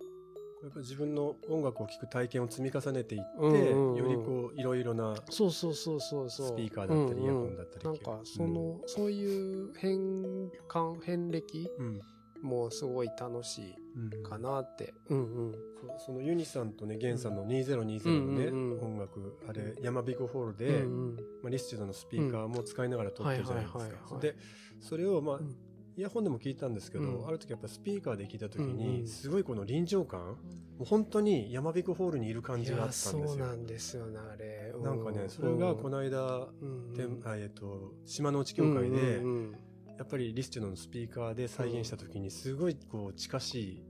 [0.62, 3.96] やっぱり自分の音楽を聴く体験を積み重ねていって、うんうんうん。
[3.96, 6.30] よりこういろいろなそうそうそうそう。
[6.30, 7.22] スピーカーだったりうんうん。
[7.22, 12.00] イヤホンだったりなんかその、そういう変換遍歴うん。
[12.42, 14.20] もすごい楽しうん。
[14.20, 14.92] いかなって。
[15.08, 15.52] うんうん。
[15.52, 15.60] そう
[15.98, 18.96] そのユニさんとねゲンさんの2020のね、うんうんうん。
[18.96, 21.16] 音楽あれ山ビコホールで、うんうん。
[21.42, 24.36] まあ、リスチュードのスピーカーも使いながら撮ってるじゃないですか、で
[24.78, 25.56] それをまあ、うん
[26.00, 27.28] イヤホンでも聞いたんですけど、うん。
[27.28, 28.76] ある時やっぱスピーカーで聞いた時うんうん。
[29.02, 30.36] にすごいこの臨場感、も
[30.80, 33.28] う本当に山ビコホールにいる感じがあったんですよ。
[33.28, 34.72] そうなんですよねあれ。
[34.74, 39.56] うなんかねそれがこの間、うんてんあえっと島の内協会で、うんうん
[39.98, 43.84] やっぱりリスチュのスピーカーで再現した時にすごいこう近しい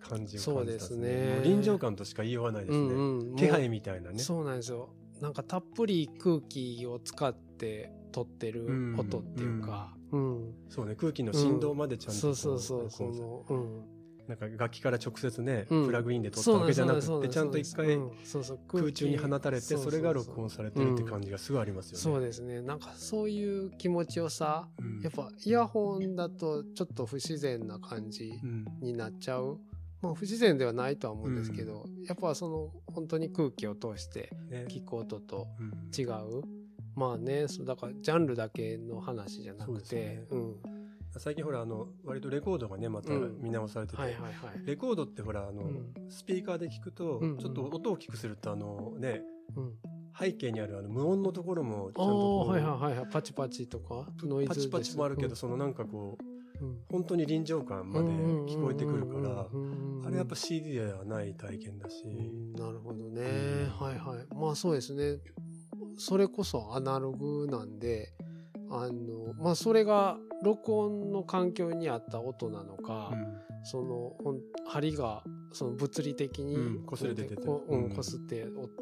[0.00, 1.40] 感じを感じたんですそうですね。
[1.44, 3.36] 臨場感としか言いようがないですね、うんうん。
[3.36, 4.20] 気配みたいなね。
[4.20, 4.88] そうなんですよ。
[5.20, 10.54] なんかたっぷり空気を使って撮ってる音っていうか、うん。
[10.68, 13.84] そうね空気の振動までちゃんとこそうそうそうそこの、うん、
[14.28, 15.86] なんか楽器から直接ね、うん。
[15.86, 17.98] プラグインで撮ったわけじゃなくてちゃんと一回
[18.68, 22.02] 空中に放たれてそれが録音されてるって感じがすごいありますよね。
[22.02, 22.62] そうですね。
[22.62, 25.00] なんかそういう気持ちよさうん。
[25.00, 28.64] やっぱイヤホンだとちょっと不自然な感じうん。
[28.80, 29.58] になっちゃう、
[30.00, 34.66] まあ不自然ではないとは思うんですけど、やっぱその本当に空気を通してね。
[34.68, 35.90] 聞く音とうん。
[35.98, 36.59] 違う
[37.00, 40.56] まあねだからジャンルだけの話じゃなくてうん。
[41.18, 43.38] 最近ほらあの割とレコードがねまたうん。
[43.40, 44.02] 見直されてて、
[44.66, 45.94] レコードってほらあの、うん。
[46.10, 49.22] スピーカーで聞くと、ちょっと音を聞くするとあのね
[49.56, 49.72] うん。
[50.16, 53.06] 背景にあるあの無音のところもちゃんとこうはいはいはいはい。
[53.10, 56.18] パチパチとかノイズパチパチもあるけど、そのなんかこ
[56.60, 56.78] ううん。
[56.90, 59.46] 本当に臨場感まで聞こえてくるから、
[60.06, 62.52] あれやっぱ CD ではない体験だし、うん。
[62.52, 63.70] なるほどね、うん。
[63.80, 64.34] はいはい。
[64.34, 65.18] まあそうですね
[66.00, 68.14] それこそアナログなんで
[68.70, 73.12] あのまあそれが録音の環境にあった音なのか、
[73.64, 78.06] そのほん針がその物理的にこううんって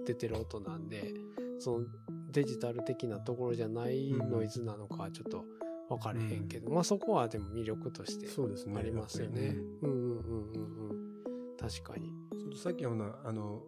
[0.04, 1.12] 出てる音なんで
[1.59, 1.87] その
[2.31, 5.44] デジタル的なところじゃないうんノイズなのかはちょっと
[5.88, 9.46] 分かれへんけど、まあそこはでも魅力としてそうですねありますよね。
[9.46, 11.16] やっぱりうんうんうんうんうん。
[11.59, 12.12] 確かに。
[12.38, 13.62] ちょっとさっきほなあの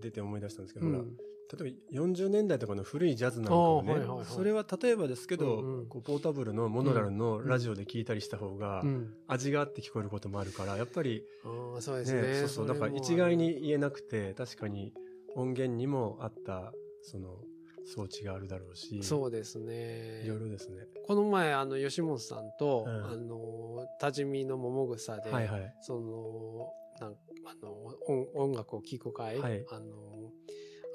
[0.00, 0.92] 出て思い出したんですけど、うん。
[0.94, 1.04] ほら
[1.50, 4.24] 例えば40年代とかの古いジャズなんかをね、はいはいはい。
[4.26, 5.86] それは例えばですけど、うんうん。
[5.86, 9.14] こうポータブルのモノラルのラジオで聞いたりした方がうん。
[9.26, 12.22] 味があって聞こえることもあるからやっぱりああそうですね。
[12.22, 12.34] ね。
[12.40, 12.66] そうそう。
[12.68, 14.92] だから一概に言えなくて確かに
[15.36, 17.38] 音源にもあったその
[17.86, 20.22] 装置があるだろうしそうですね。
[20.24, 20.86] いろいろですね。
[21.06, 23.04] この前あの吉本さんと、うん。
[23.06, 25.74] あの多治見の桃草で、はいはい。
[25.80, 27.72] そのなんあの
[28.06, 29.64] 音音楽を聴く会、はい。
[29.70, 29.86] あの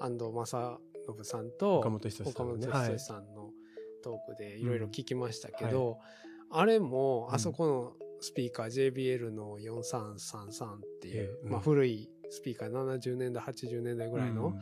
[0.04, 0.80] 安藤正
[1.16, 3.52] 信さんと岡本久志さんの
[4.04, 4.66] トークでい。
[4.66, 5.98] ろいろ聞きましたけど、
[6.50, 7.36] あれもうん。
[7.36, 14.54] あそこのスピーカー JBL の4333っていう、まあ、古いスピーカー70年代80年代ぐらいの、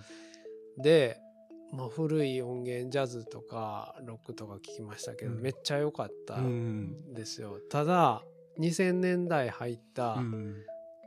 [0.77, 0.81] うん。
[0.81, 1.19] で、
[1.73, 5.41] まあ、古い音源ジャズとかロックとか聞きましたけど、うん。
[5.41, 8.23] めっちゃ良かったうんんですよ、ただ
[8.59, 10.55] 2000年代入ったうん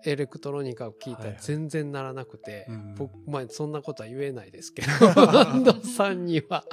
[0.07, 1.37] エレクトロニカを聞いたはいはい。
[1.37, 4.88] ら全然ならなくて、うん僕まあそんなことは言えないですけど
[5.21, 6.64] 安藤さんには。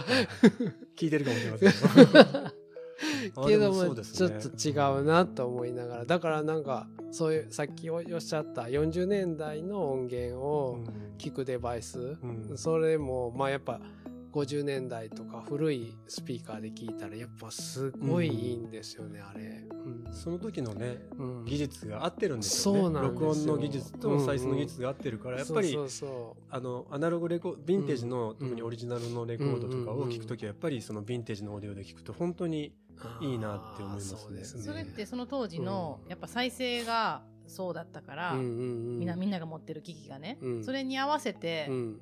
[0.97, 1.71] 聞いてるかもしれません
[3.47, 11.11] けどもちょっと違うなと思いながらだからなんかそういうさっきおっしゃった40年代の音源をうん。
[11.17, 12.57] 聞くデバイス、うん。
[12.57, 13.79] それもまあやっぱ
[14.31, 20.13] 50年代とか古いスピーカーで聞いたらやっぱすごいいいんですよね、あれ、うん。
[20.13, 21.45] その時のねうん。
[21.45, 22.81] 技術が合ってるんですよね。
[22.81, 28.37] そう録音の技術と再生の技術が合ってるから、やっぱりそうそうそあのアナログレコヴィンテージの、うん。
[28.37, 32.73] 特にオリジナルのレコードとかを聞くときはやっぱりそのヴィンテージのオーディオで聞くと本当に
[33.21, 34.43] ういいなって思いますね。
[34.43, 34.63] そすね。
[34.63, 36.09] それってその当時のうん。
[36.09, 38.99] やっぱ再生がそうだったから、うんうんうん。
[38.99, 40.63] みんなみんなが持ってる機器がね、うん。
[40.63, 42.01] それに合わせてうん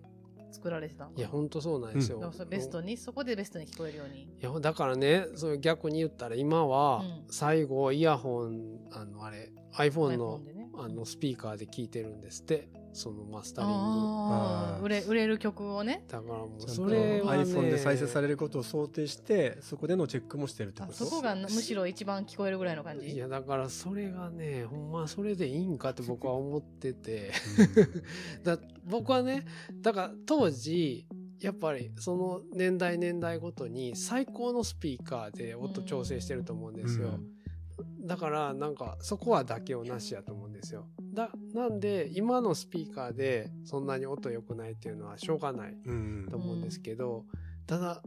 [0.51, 4.23] 作られてたいやほんとそうなんですよ、だからそれベストにそこでベストに聞こえるように。
[4.23, 7.23] いやだからねそれ逆に言ったら今はうん。
[7.29, 10.41] 最後イヤホンあのあれ iPhone の
[10.75, 14.85] あのスピーカーで聞いてるんですってそのマスタリング。
[14.85, 16.03] 売れ売れる曲をね。
[16.07, 17.43] だからもうそれはね。
[17.43, 23.09] iPhone で再生されることを想定してそこでのチェックもしてるってあことそこがむしろ一番聞こえるぐらいの感じ。
[23.09, 27.31] いやだからそれがねほんまそれでいいんかって僕は思ってて。
[28.43, 29.45] だ僕はね
[29.81, 31.05] だから当時
[31.39, 37.19] やっぱりその年代年代ごとに最高のスピーカーで音調整してると思うんですよ、
[38.09, 40.87] だからなんかそこは妥協なしやと思うんですよ。
[41.13, 46.27] だなんで今のスピーカーでそんなに音良くないっていうのはしょうがないうん。
[46.27, 47.25] と思うんですけど、
[47.67, 48.01] ただ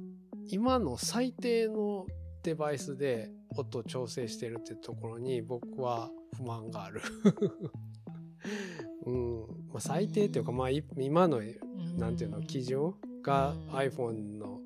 [0.49, 2.07] 今の最低の
[2.43, 7.01] デバイスで音調整してるってところに僕は不満がある。
[9.07, 9.41] うん。
[9.69, 11.41] まあ、最低っていうか、まあ、い今の
[11.97, 12.93] なんていうの基準？
[13.23, 13.71] がうん。
[13.71, 14.61] iPhone の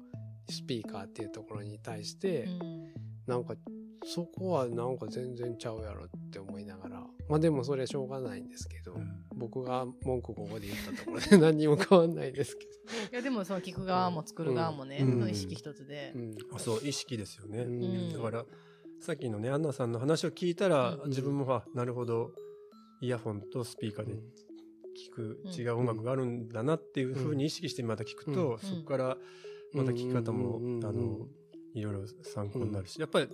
[0.49, 2.93] スピーカーっていうところに対してうん。
[3.27, 3.55] なんか
[4.09, 7.07] そこはなんか全然ちゃうやろって思いながら。
[7.29, 9.25] まあでもそれしょうがないんですけど、うん。
[9.35, 12.69] 僕が文句ここで言ったところで何にも変わんないですけい
[13.17, 15.29] やでもその聞く側も作る側もね、うん。
[15.29, 16.13] 意識一つで。
[16.15, 16.37] ど。、うん。
[16.55, 18.13] あそう意識ですよね、うん。
[18.13, 18.45] だから
[19.01, 21.09] さっきのねアンナさんの話を聞いたら、うん。
[21.09, 22.31] 自分もあなるほど
[23.01, 28.59] イヤホンとスピーカーで聞くうん違う音楽があるんだなっていうふうに意識してまた聞くと、うん。
[28.61, 29.17] そこから
[29.73, 30.85] また聞き方も、うん。
[30.85, 31.27] あの
[31.75, 33.29] いろいろ参考になるし、やっぱり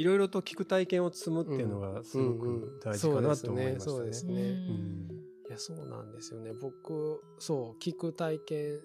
[0.00, 3.96] いろいろと聞く体験を積むっていうのがすごく大事かなと思いましたね。
[3.96, 4.32] そうですね。
[4.32, 5.08] うん。
[5.46, 6.52] いやそうなんですよね。
[6.54, 8.80] 僕そう聞く体験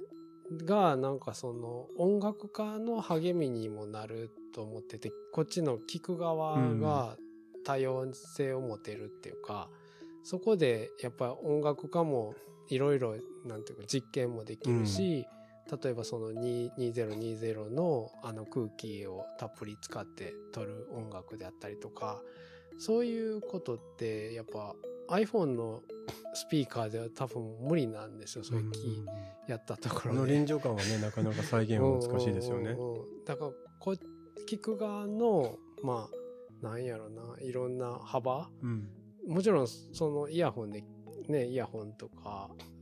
[0.66, 7.16] がなんかその音楽家の励みにもなると思っててこっちの聞く側が
[7.64, 9.70] 多様性を持てるっていうか、
[10.24, 12.36] そこでやっぱ音楽家も
[12.68, 15.26] いろいろなんていうか実験もできるし、
[15.72, 22.22] 例えばその2 2020のあの空気をたっぷり使って撮る音楽であったりとか
[22.78, 24.76] そういうことってやっぱ
[25.10, 25.82] iPhone の
[26.34, 28.72] スピーカーでは多分無理なんですよそういう
[29.48, 30.20] やったとこころで。
[30.20, 32.72] の臨場感はねなかなか再現は難しいですよね。
[32.72, 33.96] うんだからこ
[34.48, 36.10] 聞く側のま
[36.62, 38.90] あなんやろないろんな幅うん
[39.28, 40.84] もちろんそのイヤホンで
[41.28, 42.75] ねイヤホンとかい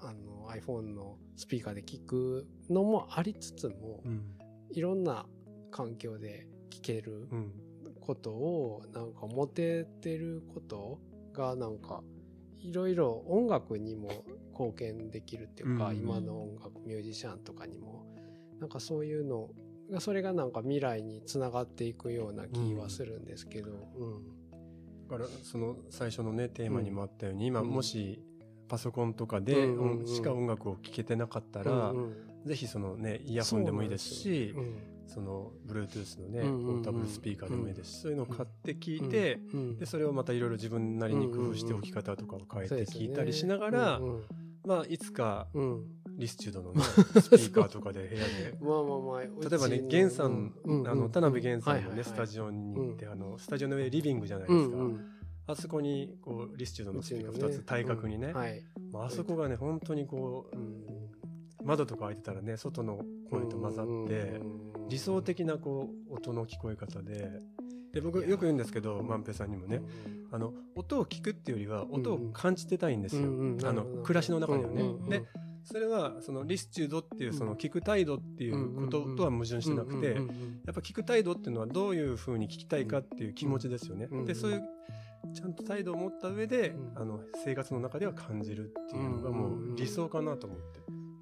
[0.00, 4.22] あの iPhone のスピーカーで聞くのもありつつも、うん
[4.70, 5.24] いろんな
[5.70, 7.52] 環境で聞けるうん
[8.08, 10.98] ことをなんか持ててること
[11.32, 12.02] がなんか
[12.60, 15.98] いろいろ音楽にも貢献できるっていうか、うん。
[15.98, 18.06] 今の音楽ミュージシャンとかにも。
[18.60, 19.50] なんかそういうの
[19.90, 25.08] がそれがなんか未来につながっていくような気はするんですけど、うん。
[25.08, 27.68] だからその最初のねテーマにもあったように、今うん。
[27.68, 28.20] もし
[28.68, 30.06] パソコンとかでうんうんうん。
[30.06, 32.12] しか音楽を聴けてなかったら、うん
[32.46, 34.74] ぜひそのねイヤホンでもいいですしうん
[35.08, 37.92] その Bluetooth のね、うんうんうんポータブルスピーカーでもいいです。
[37.92, 44.22] し、そういうのを買って聞いて、うんでそれをまたいろいろ自分なりに工夫して置き方とかを変えて聞いたりしながら、うん
[44.64, 45.62] まあいつかうん。
[45.62, 45.84] うん
[46.18, 46.82] リスチュードのね
[47.22, 48.58] スピーカーとかで部屋で。
[48.60, 54.76] まあまあまあ例えばね源さん、あの田辺源さんのね、スタジジオに行って、あのスタジオの上リビングじゃないオですか、
[55.48, 58.62] あそこにこうリスチュードのスピーカー2つ対角にね、はい。
[58.92, 61.08] まああそこがね本当にこううん
[61.64, 64.40] 窓とか開いてたらね外の声と混ざって
[64.88, 67.30] 理想的なこう音の聞こえ方で
[67.92, 69.82] で僕よく言うんですけど万平さんにもね
[70.30, 73.22] あの音を聞くっていうよりは音を感じてたいんですよ、
[73.64, 75.24] あの暮らしの中ではね、で
[75.64, 80.20] それはそのリスチュードっていうその聞く態度っていうこととは矛盾してなくて、や
[80.72, 84.08] っぱ聞く態度っていうのはどういうふうに聞きたいかっていう気持ちですよね。
[84.10, 84.62] うんでそういう
[85.34, 86.92] ちゃんと態度を持った上で、うん。
[86.96, 90.80] あの生活の中では感じるっていうのがもう理想かなと思って。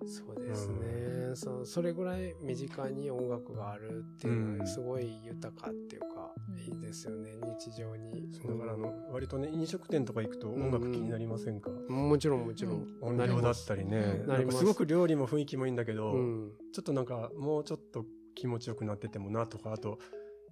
[0.09, 4.59] そうですね、そそれぐらい身近に音楽があるっていうのうん。
[4.61, 6.59] はすごい豊かっていうか、うん。
[6.61, 7.33] いいですよね。
[7.59, 8.31] 日常に。
[8.47, 14.55] だからあの割とね飲食店とか行くと音楽気になりませんか、もちろんもちろん、音量だったりね、うんなります。
[14.57, 14.65] なんかす。
[14.65, 16.53] ごく料理も雰囲気もいいんだけど、うん。
[16.73, 18.05] ちょっとなんかもうちょっと
[18.37, 19.99] 気持ちよくなっててもなとかあと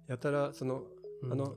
[0.09, 0.83] やたらその、
[1.31, 1.55] あの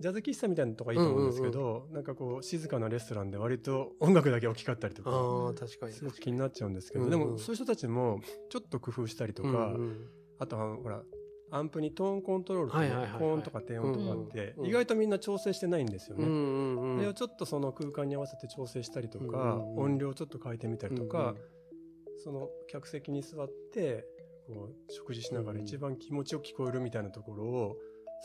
[0.00, 5.92] ジャズ喫茶みたいなとこはいいと思うんですけど、なんかこう静かなレストランで割と音楽だけ大きかったりとかああ確かに。
[5.92, 9.74] すごく気になっちゃうんですけど、うんでもそういう人たちもちょっと工夫したりとか、
[10.38, 11.02] あとはほら
[11.50, 16.24] アンプにトーンコントロールとか、高音とか低音とかあって、うん意外とみんな調整してないんですよね。
[16.24, 21.36] それをちょっとその空間に合わせて調整したりとか、音量ちょっと変えてみたりとか、
[22.24, 24.04] その客席に座って
[24.46, 27.76] こう食事しながら一番気持ちよく聞こえるみたいなところを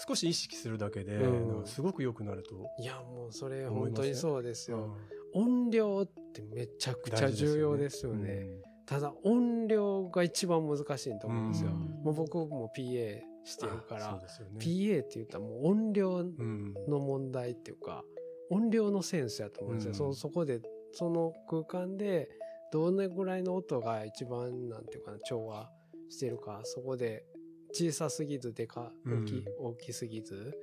[0.07, 1.65] 少し意識するだけで、うん。
[1.65, 8.47] すごく良くなるといやもうそれ本当にそうですよ、うん音量ってめちゃくちゃ重要ですよね。
[8.85, 11.77] ただ音量が一番難しいと思うんですよ、うん。
[12.03, 14.19] もう僕も PA してるからね。
[14.57, 16.73] PA って言ったらもう音量うん。
[16.87, 18.03] の問題っていうか
[18.49, 20.13] 音量のセンスやと思うんですよ、うん。
[20.15, 20.61] そそこで
[20.93, 22.27] その空間で
[22.71, 25.69] どのぐらいの音が一番なんていうかな調和
[26.09, 27.23] してるかそこで
[27.71, 30.57] 小さすぎずでか大き,、うん大きすぎず、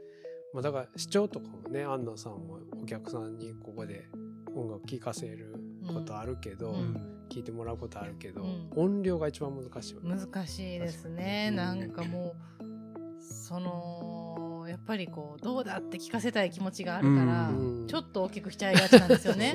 [0.52, 4.08] まあ、だから視聴とかもねアンナさんもお客さんにここで
[4.54, 5.54] 音楽聴かせる
[5.86, 7.12] ことあるけど、うん。
[7.28, 8.70] 聞いてもらうことあるけど、うん。
[8.76, 10.14] 音量が一番難しいよね。
[10.16, 11.48] 難しいですね。
[11.50, 17.86] うんなんかもう、その、やっぱりこう、どうだって聞かせたい気持ちがあるから、うん。
[17.88, 19.54] ちょっと大きくしちゃいがちなんですよね。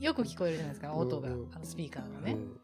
[0.00, 1.54] よく聞こえるじゃないですか、音が、うんうん。
[1.54, 2.32] あのスピーカーがね。
[2.32, 2.60] うん。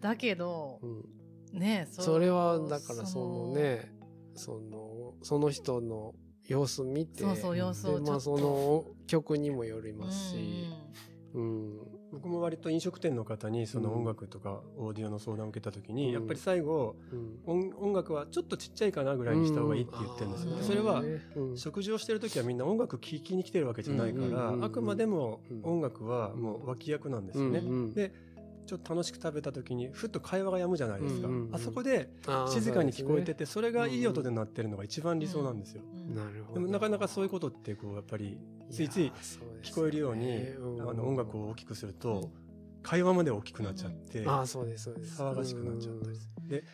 [0.00, 1.04] だけどう、ん
[1.52, 3.92] ねそれはだからその、ね。
[4.34, 6.14] そのその人の
[6.46, 7.22] 様子見て。
[7.22, 8.20] そうそう、様子でまあ。
[8.20, 10.66] その曲にもよりうんますし、
[11.34, 11.78] うん。
[12.12, 16.12] 僕も割と飲食店の方にその音楽とかオーディオの相談を受けた時に、うん。
[16.12, 17.40] やっぱり最後うん。
[17.44, 20.62] 音音楽はちょっとちっちゃいかなぐらいにした方がいいって言ってるんですよ、うん。
[20.62, 21.02] それは
[21.34, 21.58] うん。
[21.58, 24.32] 食事をしてる時はみんな音楽聴きに来てるわけじゃないから、うん。
[24.32, 24.58] うん。
[24.58, 24.64] うん。
[24.64, 25.60] あくまでもうん。
[25.64, 27.94] 音楽はもう脇役なんですよね、うんうん。
[27.94, 28.12] で
[28.68, 31.54] ちょっと楽しく食べた時にふっと会話が止むじゃないですか、うんうんうん。
[31.54, 32.10] あそこで
[32.50, 35.82] 静かに聞こえてそてそれがいい音で鳴ってるのが一番理想なんですよ、
[36.14, 38.38] なるほどでもなかなかそういうことってこうやっぱり
[38.70, 39.10] ついつい
[39.62, 40.42] 聞こえるように、
[40.80, 42.30] あの音楽を大きくすると
[42.82, 45.20] 会話まで大きくなっちゃって、ああそうですそうです。
[45.20, 46.48] 騒がしくなっちゃったりする。
[46.48, 46.64] で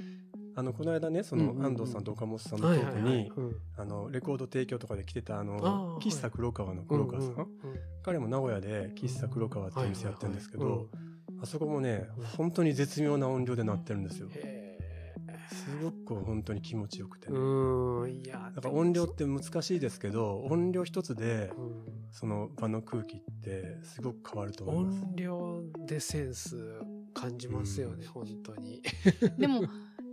[0.57, 1.66] あのこの間ねそのうんうんうん。
[1.66, 3.30] 安藤さんと岡本さんのトークに
[3.76, 7.48] あのレコード提供とかで来てたああのー喫茶黒川の黒川さん、うんうん
[8.04, 14.79] 彼も名古屋で喫茶黒川っていう店やってるんですけど、はいはいはいあそこもね本当に絶妙な音量で鳴ってるんですよ、へ
[15.51, 22.05] すごく本当に気持ちよくてーね、うんいやだから音量って難しいですけど音量一つでうん。
[22.14, 25.03] その場の空気ってすごく変わると思います。
[25.03, 26.57] 音量でセンス
[27.12, 28.83] 感じますよね、本当に。
[29.37, 29.62] でも、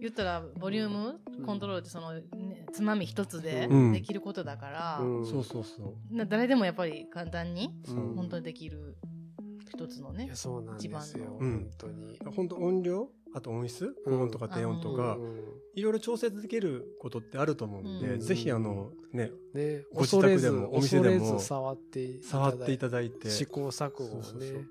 [0.01, 3.93] 言ったら、ボリュームコントロールって、その、ねつまみ一つでうん。
[3.93, 5.25] できることだから、うん。
[5.27, 6.15] そうそうそう。
[6.15, 7.93] な誰でもやっぱり簡単に、う。
[7.93, 8.97] ん本当にできる
[9.85, 10.35] 一つのねいや。
[10.35, 12.19] そうなんですよ、本当に。
[12.35, 13.09] 本当音量？
[13.33, 13.95] あと音質？
[14.05, 15.43] 高音とか低音とか、うん。
[15.75, 18.19] いろいろ調節できることってあると思うんで、うん。
[18.19, 23.29] ぜひあのねね、ご自宅でもお店でも恐れず触っていただ触っていただいて。
[23.29, 24.65] 試行錯誤をね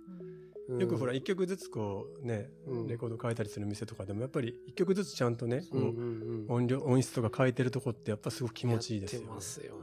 [0.79, 2.87] よくほら一曲ずつこうね、うん。
[2.87, 5.65] レコード変えたりする店とかでもやっぱり一曲ずつちゃんとね、
[6.49, 9.75] 音量音質とか変えてるとこってやっぱすごく気持ちいいですよ、やってますよ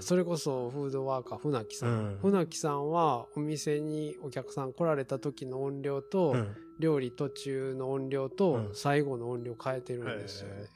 [0.00, 6.56] それこそフードワーカー船木さん、うん船木さんはお店にお客さん来られた時の音量と、うん。
[6.78, 8.70] 料理途中の音量とうん。
[8.74, 10.66] 最後の音量変えてるんですよね、へ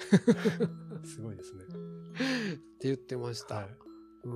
[1.06, 1.68] すごいですね、っ
[2.78, 3.76] て言ってました、はい、
[4.24, 4.28] う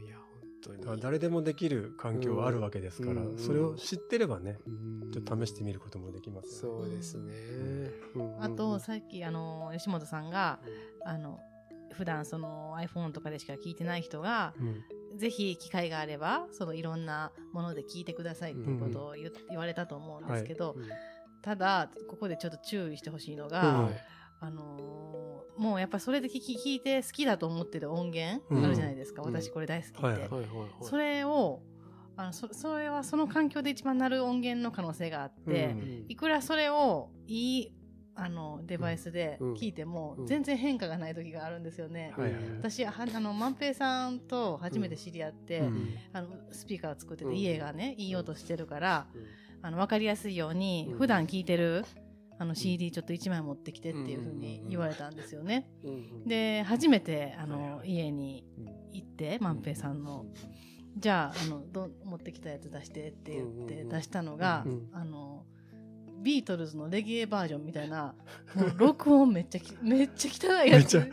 [0.00, 0.16] んいや。
[0.18, 0.25] 本
[0.66, 1.00] 当に。
[1.00, 5.10] 誰でもできる環境はあるわけですから、うんそれを知ってればねうん。
[5.12, 6.84] ちょっと試してみることもできますよね。
[6.84, 7.34] そうですね、
[8.14, 8.42] うん。
[8.42, 10.60] あと、さっき、あの、吉本さんが、
[11.04, 11.40] あの、
[11.92, 14.64] 普段その iPhone とかでしか聞いてない人が、う
[15.14, 15.18] ん。
[15.18, 20.84] ぜひ機会があれば、そのいろんなもので聞いてくださいっていうことを言,、言われたと思うんですけど、うん。
[21.42, 23.88] ただ、ここでちょっと注意してほしいのが、
[24.40, 28.64] あのーもうやっぱそれで聞き聞いて好きだと思ってる音源うん。
[28.64, 29.32] あるじゃないですか、うん。
[29.32, 30.42] 私これ大好きって、はいはいはいはい。
[30.42, 31.62] はいそれを
[32.18, 36.04] あのそそれはその環境で一番なる音源の可能性があって、うん。
[36.08, 37.72] いくらそれをいい
[38.14, 39.54] あのデバイスでうん。
[39.54, 40.26] 聞いてもうん。
[40.26, 42.14] 全然変化がない時があるんですよね。
[42.16, 45.88] はいはい私はあの万平さんと初めて知り合って、うん。
[46.12, 47.36] あのスピーカーを作ってて、うん。
[47.36, 49.26] 家がねいい音してるからうん。
[49.62, 50.98] あの分かりやすいように、うん。
[50.98, 51.84] 普段聴いてる
[52.38, 55.68] あの CD ちょっと1枚持ってきてっていうふうに言われたんですよね。
[55.84, 58.44] うんで初めてあの、家に
[58.92, 60.26] 行って万平さんの、
[60.98, 65.44] じゃああのど持ってきたやつ出してって言って出したのが、うんあの
[66.18, 68.14] ビートルズのレゲエバージョンみたいな
[68.54, 71.12] もう録音めっちゃきめっちゃ汚いやつ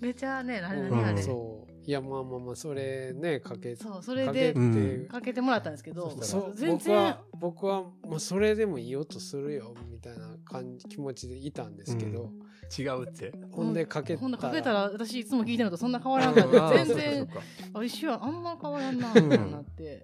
[0.00, 1.22] めっちゃねあれあれ、うん。
[1.22, 1.70] そう。
[1.86, 4.74] いやまあまあまあそれねかけそうそれかでけうん。
[5.02, 6.16] てかけてもらったんですけど
[6.54, 6.78] 全然。
[6.78, 12.30] 僕は僕はまあそれでもいい音するよみたいな感じ気持ちでいたんですけど、
[12.78, 13.32] 違うって。
[13.50, 17.28] ほんでかけたほんでかけたらら私いつも聞いてるのとそんな変わらんかった全然
[17.74, 20.02] あ一緒やあんま変わらんなみたいになって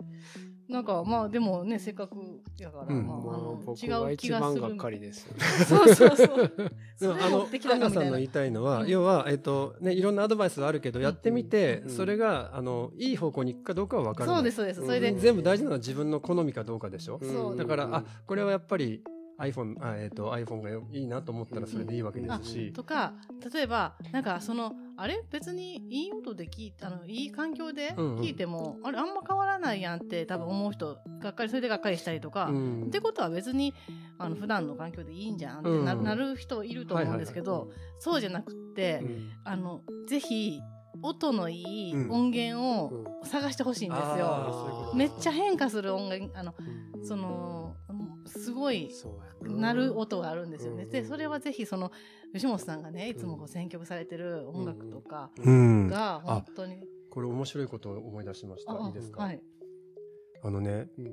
[0.69, 2.17] なんかまあでもねせっかく
[2.59, 3.07] やから、うん。
[3.07, 4.61] まあ、あまあの僕違う気がする。
[4.61, 5.29] 番がっかりです。
[5.69, 6.53] そうそうそう。
[7.01, 8.89] でもあの持ってきたアンナさんの言いたいのは、うん。
[8.89, 11.91] 要は、えっとね、いろんなアドバイスはあるけど、やってみて、うん。
[11.91, 14.85] それがあのいい方向に行くかどうかは分からないそうですそうです。
[14.85, 15.21] それで、うん。
[15.21, 17.57] 全部大事なのは自分の好みかどうかでしょ、そう。
[17.57, 19.03] だから、うんあこれはやっぱり
[19.39, 23.13] iPhone, あ、えっと iPhone がいいなと思ったらそれでいいわけですし、とか
[23.53, 25.23] 例えばなんかそのあれ？
[25.31, 28.21] 別にいい音で聞いあのいい環境でうんうん。
[28.21, 32.85] 聞いても、あれあんま変わらないやんって多分思う人がっかりそれでがっかりしたりとか、うん。
[32.87, 33.75] ってことは別に
[34.19, 36.05] あの普段の環境でいいんじゃんってな,、うん。
[36.05, 39.31] なる人いると思うんですけど、そうじゃなくって、うん。
[39.45, 40.61] あのぜひ
[41.03, 42.11] 音のいいうん。
[42.11, 43.29] 音源をうん。
[43.29, 44.25] 探してほしいんですあよ。
[44.25, 46.55] ういうことめっちゃ変化する音楽あの
[46.97, 47.05] うん。
[47.05, 47.66] その
[48.27, 48.91] すごい
[49.43, 50.85] な鳴る音があるんですよね。
[50.85, 50.91] うん。
[50.91, 51.93] でそれはぜひその
[52.33, 55.89] 吉本さんがねいつもこう選曲されてる音楽とかうん。
[55.89, 58.73] が本当に、これ面白いことを思い出しました。
[58.73, 59.41] いいですか、はい、
[60.43, 61.05] あのねうん。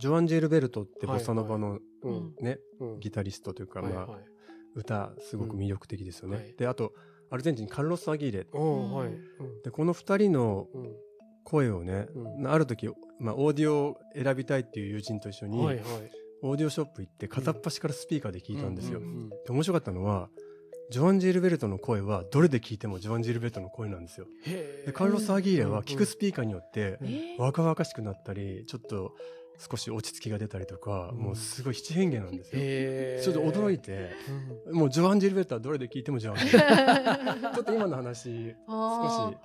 [0.00, 2.34] ジョアン・ジェルベルトってボサノバのうん。
[2.40, 3.00] ね、うん。
[3.00, 4.10] ギタリストというか、まあはい。
[4.10, 4.24] はい
[4.72, 6.54] 歌すごく魅力的ですよね、うんはい。
[6.54, 6.92] であと
[7.28, 8.44] アルゼンチンカルロス・アギーレ。
[8.44, 10.94] でこの2人のうん。
[11.42, 12.46] 声をね、うん。
[12.46, 12.88] ある時、
[13.18, 15.84] まあ、オーディオを選びたいっていう友人と一緒に、はいはい
[16.42, 19.00] オーディオショップ行って片っ端からスピーカーで聞いたんですよ、
[19.46, 20.28] で面白かったのは
[20.90, 24.26] ジョアン・ジェルベルトの声はどれで聞いてもジョアン・ジェルベルトの声なんですよ。
[24.86, 26.98] でカルロス・アギーレうんは聞くスピーカーによって
[27.38, 29.14] 若々しくなったりちょっと
[29.70, 31.18] 少し落ち着きが出たりとか、うん。
[31.18, 32.42] もうすごい七変化なんで
[33.22, 34.10] すよ、ちょっと驚いて
[34.66, 37.54] うんもうジョアン・ジェルベルトはどれで聞いてもジョアン・ジェルベルト。
[37.54, 39.36] ちょっと今の話少し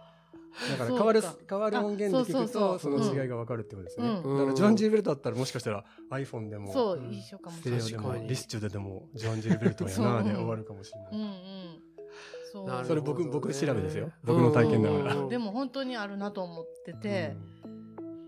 [0.71, 2.73] だから変わる変わる音源で聞くあそうそう。
[2.73, 4.37] とその違いが分かるってことですね、うん。
[4.37, 7.13] だからジョアン・ジェルベルトだったらもしかしたら iPhone でもそう、うん。
[7.13, 7.81] 一緒かもスしれない。
[7.81, 8.29] テレオでも確かに。
[8.29, 11.15] リスチューでもジョアン・ジェルベルトやなで終わるかもしれない、う。
[11.15, 12.85] んうん。
[12.85, 14.11] それ僕僕調べですよ。
[14.23, 15.15] 僕の体験だから。
[15.15, 17.35] うんでも本当にあるなと思ってて、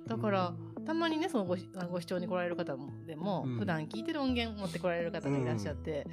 [0.06, 0.54] だから
[0.86, 1.56] たまにねそのご
[1.90, 3.60] ご視聴に来られる方もでも、うん。
[3.60, 6.06] 普段聞いてる音源持ってこられる方がいらっしゃって、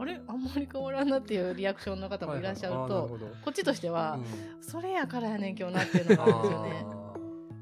[0.00, 0.20] あれ？
[0.26, 4.62] あんまり変わらんなっていうリアクションの方もいらっしゃると、はいはいこっちとしては、うん。
[4.62, 6.86] それやからやねん今日なっていうのがあるんですよね。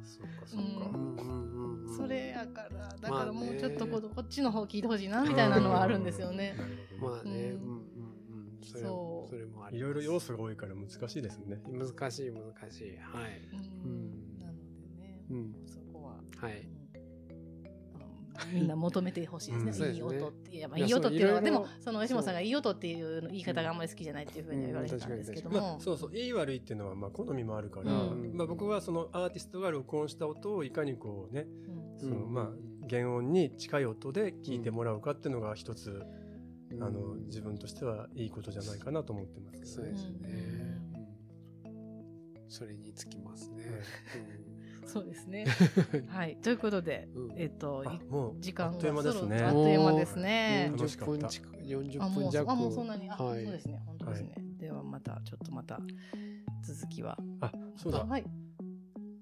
[0.05, 0.95] そうかそうか、うん。
[0.95, 6.55] うんうんうんうんそれやからだからもうちょっとこ,、こっちの方聞いてほしいなみたいなのはあるんですよね。
[7.01, 7.35] まあね、うん。
[7.35, 7.83] うんうん
[8.53, 9.31] うん、そう。
[9.31, 11.61] それもいろいろ要素が多いから難しいですね。
[11.67, 12.97] 難しい難しい。
[12.99, 13.59] はい、うん。
[13.59, 15.55] うんなのでね、うん。
[15.67, 16.61] そこは、はい。
[16.61, 16.78] うん
[18.53, 19.89] みんな求めてほしいですね。
[19.89, 19.95] うん。
[19.95, 21.41] いい音って言えばいやいい音っていうのは。
[21.41, 28.33] でもその吉本さんがいい音っていう言い方があんまり好きじゃないっていうふうには言われてたんですけどまあも、そうそういい悪いっていうのはまあ好みもあるから、うん。
[28.35, 32.01] まあ、僕はそのアーティストが録音した音をいかにこうねうん。
[32.01, 32.33] そのうん。
[32.33, 32.49] まあ
[32.89, 35.91] 原音に近い音で聞いてもらうかっていうのが一つ、
[36.71, 36.83] うん。
[36.83, 39.69] あの自分としてはいいことじゃないかなと思ってますけどね。
[39.69, 40.79] そうですね、
[42.49, 43.65] それにつきますね、
[44.89, 45.45] そうですね。
[46.09, 46.37] はい。
[46.43, 47.33] ということで、うん。
[47.37, 47.85] えっと
[48.41, 49.39] 時間あっという間がですね。
[49.39, 50.73] そろあっという間ですね。
[50.75, 51.57] 40分近く。
[51.57, 52.53] 40あもう分弱。
[52.53, 53.45] あもうそんなにあ、はい。
[53.45, 53.83] そうですね。
[53.87, 54.35] 本当ですね。
[54.59, 55.81] ではまたちょっとまた
[56.63, 57.19] 続きは。
[57.41, 58.01] あそうだ。
[58.01, 58.25] あはい。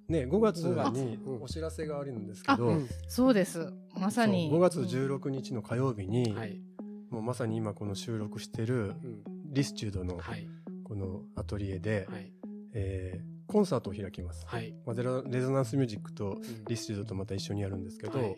[0.08, 1.42] ね5月あにうん。
[1.42, 3.72] お知らせがあるんですけど、うんそうです。
[3.94, 4.50] まさに。
[4.52, 6.62] 5月16日の火曜日に、はい、
[7.10, 9.22] もうまさに今この収録してるうん。
[9.52, 10.46] リスチュードのはい。
[10.84, 12.32] このアトリエで、はい。
[12.72, 14.44] えーコンサートを開きます。
[14.46, 14.74] はい。
[14.84, 16.64] まあ、レゾナンスミュージックとうん。
[16.68, 18.36] リスチュードとまた一緒にやるんですけど、はい。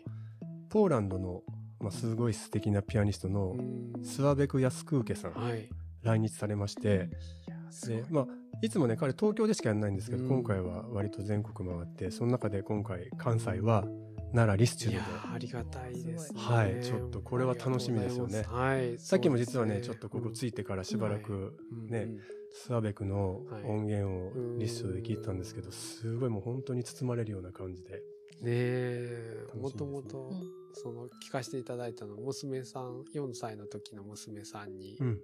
[0.69, 1.43] ポーランドの、
[1.79, 4.03] まあ、すごい素敵なピアニストのうん。
[4.03, 5.69] スワベク・ヤスクーケさん、はい。
[6.03, 7.09] 来日されまして、
[7.87, 8.27] でまあ、
[8.61, 10.29] いつもね彼東京でしかやらないんですけど、うん。
[10.29, 13.85] 今回は割と全国回ってその中で今回関西は
[14.33, 15.03] 奈良リスチュードで。
[15.03, 16.39] ーありがたいですね。
[16.39, 18.43] はいちょっとこれは楽しみですよね。
[18.47, 18.97] はい。
[18.99, 21.87] さっきも実はねちょっとここついてからしばらくうん。
[21.87, 22.07] ね、
[22.51, 23.63] スワベクのはい。
[23.63, 27.95] 音源をうんリストで聞いたんですけど、すごいもう本当に包まれるような感じで。
[27.95, 27.99] ね
[28.45, 29.47] え。
[29.55, 30.59] もともとうん。
[30.73, 35.19] その聞かせていただいたの娘さん4歳の時の娘さんにうん。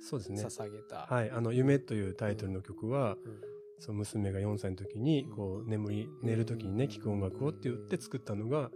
[0.00, 0.42] そうですね。
[0.42, 1.06] 捧げた。
[1.08, 3.40] はい、あの夢というタイトルの曲は、うん。
[3.80, 5.36] その娘が4歳の時にうん。
[5.36, 8.70] こう眠り寝る時にね聴く音楽をって言って作ったのが、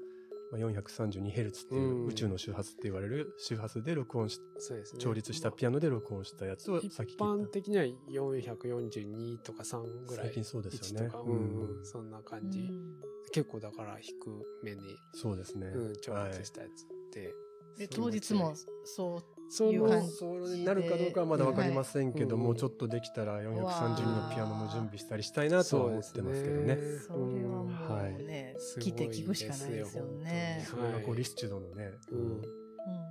[0.53, 2.07] まあ、432Hz っていううん。
[2.07, 5.01] 宇宙の周波数って言われる周波数で録音しそうですね。
[5.01, 10.27] 調律したピアノで録音したやつを一さっき聞般いた的には442とか3ぐらい。
[10.27, 11.07] 最近そうですよね。
[11.07, 11.35] 1とか、ううん。
[11.35, 12.97] んうん、そんな感じ、うん。
[13.33, 14.15] 結構だから低
[14.63, 16.33] めに、そうですね、うん、調はい。
[16.33, 17.35] 律したやつって、
[17.79, 19.23] でそんな当日もそう
[19.55, 23.03] そのそうなるかどうかはまだ分かりませんけども、はいちょっとで。
[23.03, 25.51] きたら432のピアノも準備したりしたい。
[25.51, 26.79] なとは思ってますけどね。
[27.07, 30.65] それはもはうね、すごい来て聞くしかないですよね。
[30.67, 32.19] それがこうリスチュードのね、うん。
[32.19, 32.43] うん。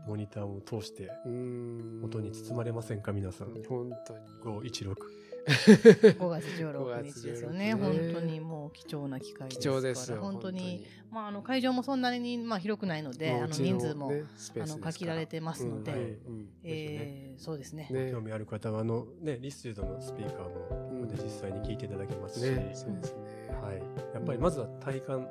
[0.08, 2.02] モニターを通してうん。
[2.04, 3.50] 音に包まれませんか皆さん。
[3.68, 4.26] 本当に。
[4.70, 4.96] 516。
[5.48, 7.74] 5月16日ですよね。
[7.76, 9.80] 5月本16当にもう貴重な機会です貴から。
[9.80, 16.20] 重ですよ本当に、まあ、あの会場もそんなに、まあ、広くないので、あの人数も、あの限られてますので、
[16.64, 17.88] えーそうですね。
[17.90, 18.12] ね。
[18.12, 23.22] 興味ある方はあのねリスチュードのスピーカーもここで実際に聞いていただけますし、ねそうですね。
[23.62, 23.78] はい。
[24.14, 25.28] やっぱりまずは体感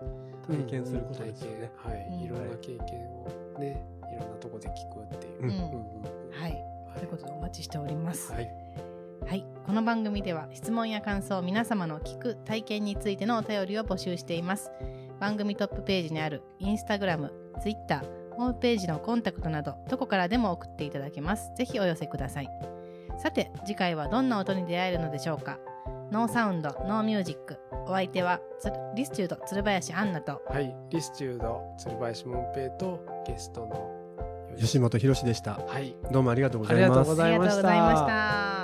[0.46, 1.70] 体験することですよね。
[1.76, 2.20] はい、うん。
[2.20, 3.28] いろんな経験を
[3.61, 5.52] ねいろんなとこで聞くっていう、
[6.32, 6.64] はい。
[6.98, 8.32] ということでお待ちしております。
[8.32, 8.89] はい
[9.27, 14.71] はい、この番組では質問や感想皆様の聞く体験についてのお便りを募集しています。
[15.21, 21.53] 番組トップページにあるインスタグラム、ツイッター、ホームページのコンタクトなどどこからでも送っていただけます。
[21.57, 22.49] ぜひお寄せください。
[23.18, 25.59] さて次回はどんな音に出会えるのでしょうか。
[26.11, 27.59] No Sound, No Music。
[27.87, 30.43] お相手はつ listude 鶴林安奈と。
[30.49, 33.91] はい、 listude 鶴林万平とゲストの
[34.59, 35.55] 吉本宏でした。
[35.55, 35.95] はい。
[36.11, 37.25] どうもありがとうございました。
[37.25, 38.59] ありがとうございました